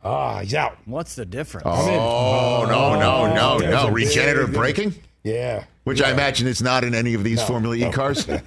[0.05, 0.77] Ah, he's out.
[0.85, 1.67] What's the difference?
[1.67, 1.89] I'm.
[1.95, 3.89] Oh no no no no!
[3.91, 4.95] Regenerative braking.
[5.25, 5.65] Yeah.
[5.87, 8.25] Which I imagine is not in any of these Formula E cars.
[8.25, 8.41] Can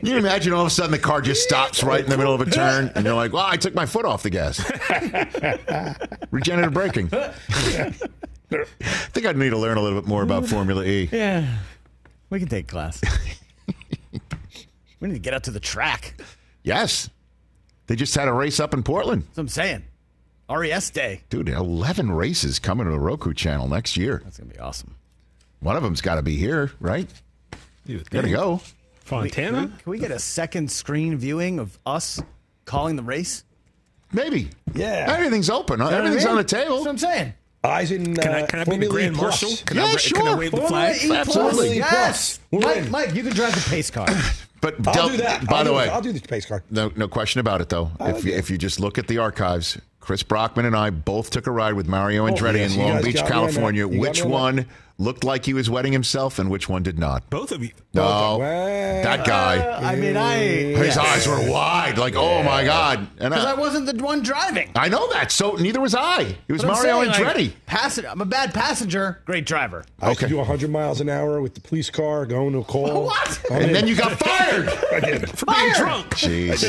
[0.00, 2.40] you imagine all of a sudden the car just stops right in the middle of
[2.40, 4.60] a turn and you're like, well, I took my foot off the gas.
[6.30, 7.08] Regenerative braking.
[7.12, 7.90] I
[9.10, 11.08] think I'd need to learn a little bit more about Formula E.
[11.10, 11.58] Yeah.
[12.30, 13.02] We can take class.
[15.00, 16.14] we need to get out to the track.
[16.62, 17.10] Yes.
[17.88, 19.22] They just had a race up in Portland.
[19.22, 19.82] That's what I'm saying.
[20.48, 21.22] RES Day.
[21.28, 24.20] Dude, 11 races coming to the Roku channel next year.
[24.22, 24.94] That's going to be awesome.
[25.60, 27.08] One of them's got to be here, right?
[27.86, 28.60] You Gotta go.
[29.00, 29.58] Fontana?
[29.58, 32.20] Can we, can we get a second screen viewing of us
[32.64, 33.44] calling the race?
[34.12, 34.50] Maybe.
[34.74, 35.06] Yeah.
[35.08, 35.78] Everything's open.
[35.78, 36.30] You know I Everything's mean?
[36.32, 36.80] on the That's table.
[36.80, 37.34] what I'm saying.
[37.64, 39.50] Eyes in Can I, uh, can I be the Formula Grand Marshal?
[39.66, 40.18] Can, Yeah, I, sure.
[40.18, 40.96] can I wave the flag?
[41.04, 41.76] E Absolutely.
[41.78, 42.38] Yes.
[42.50, 42.90] We're Mike, in.
[42.90, 44.06] Mike, you can drive the pace car.
[44.62, 45.46] But I'll don't- do that.
[45.46, 45.90] by I'll the do way, it.
[45.90, 46.64] I'll do the pace car.
[46.70, 47.90] no, no question about it, though.
[48.00, 51.50] If if you just look at the archives, Chris Brockman and I both took a
[51.50, 53.32] ride with Mario oh, Andretti Oh, yes, in Long Beach, got me on that.
[53.32, 53.80] California.
[53.88, 54.66] You got Which me on that.
[54.66, 54.66] one
[54.98, 57.28] looked like he was wetting himself and which one did not?
[57.28, 57.70] Both of you.
[57.92, 59.56] No, Well, that guy.
[59.82, 60.36] I mean, I.
[60.38, 63.00] His eyes were wide, like, oh my God.
[63.18, 64.70] And Because I I, wasn't the one driving.
[64.76, 65.32] I know that.
[65.32, 66.36] So neither was I.
[66.46, 67.52] It was But I'm Mario saying, like, Andretti.
[67.66, 69.84] passen- I'm a bad passenger, great driver.
[70.00, 70.32] I used to Okay.
[70.34, 73.06] do 100 miles an hour with the police car going to a call.
[73.06, 73.40] What?
[73.50, 74.68] And then you got fired.
[74.92, 75.30] I did.
[75.36, 76.06] For being drunk.
[76.14, 76.62] Jeez.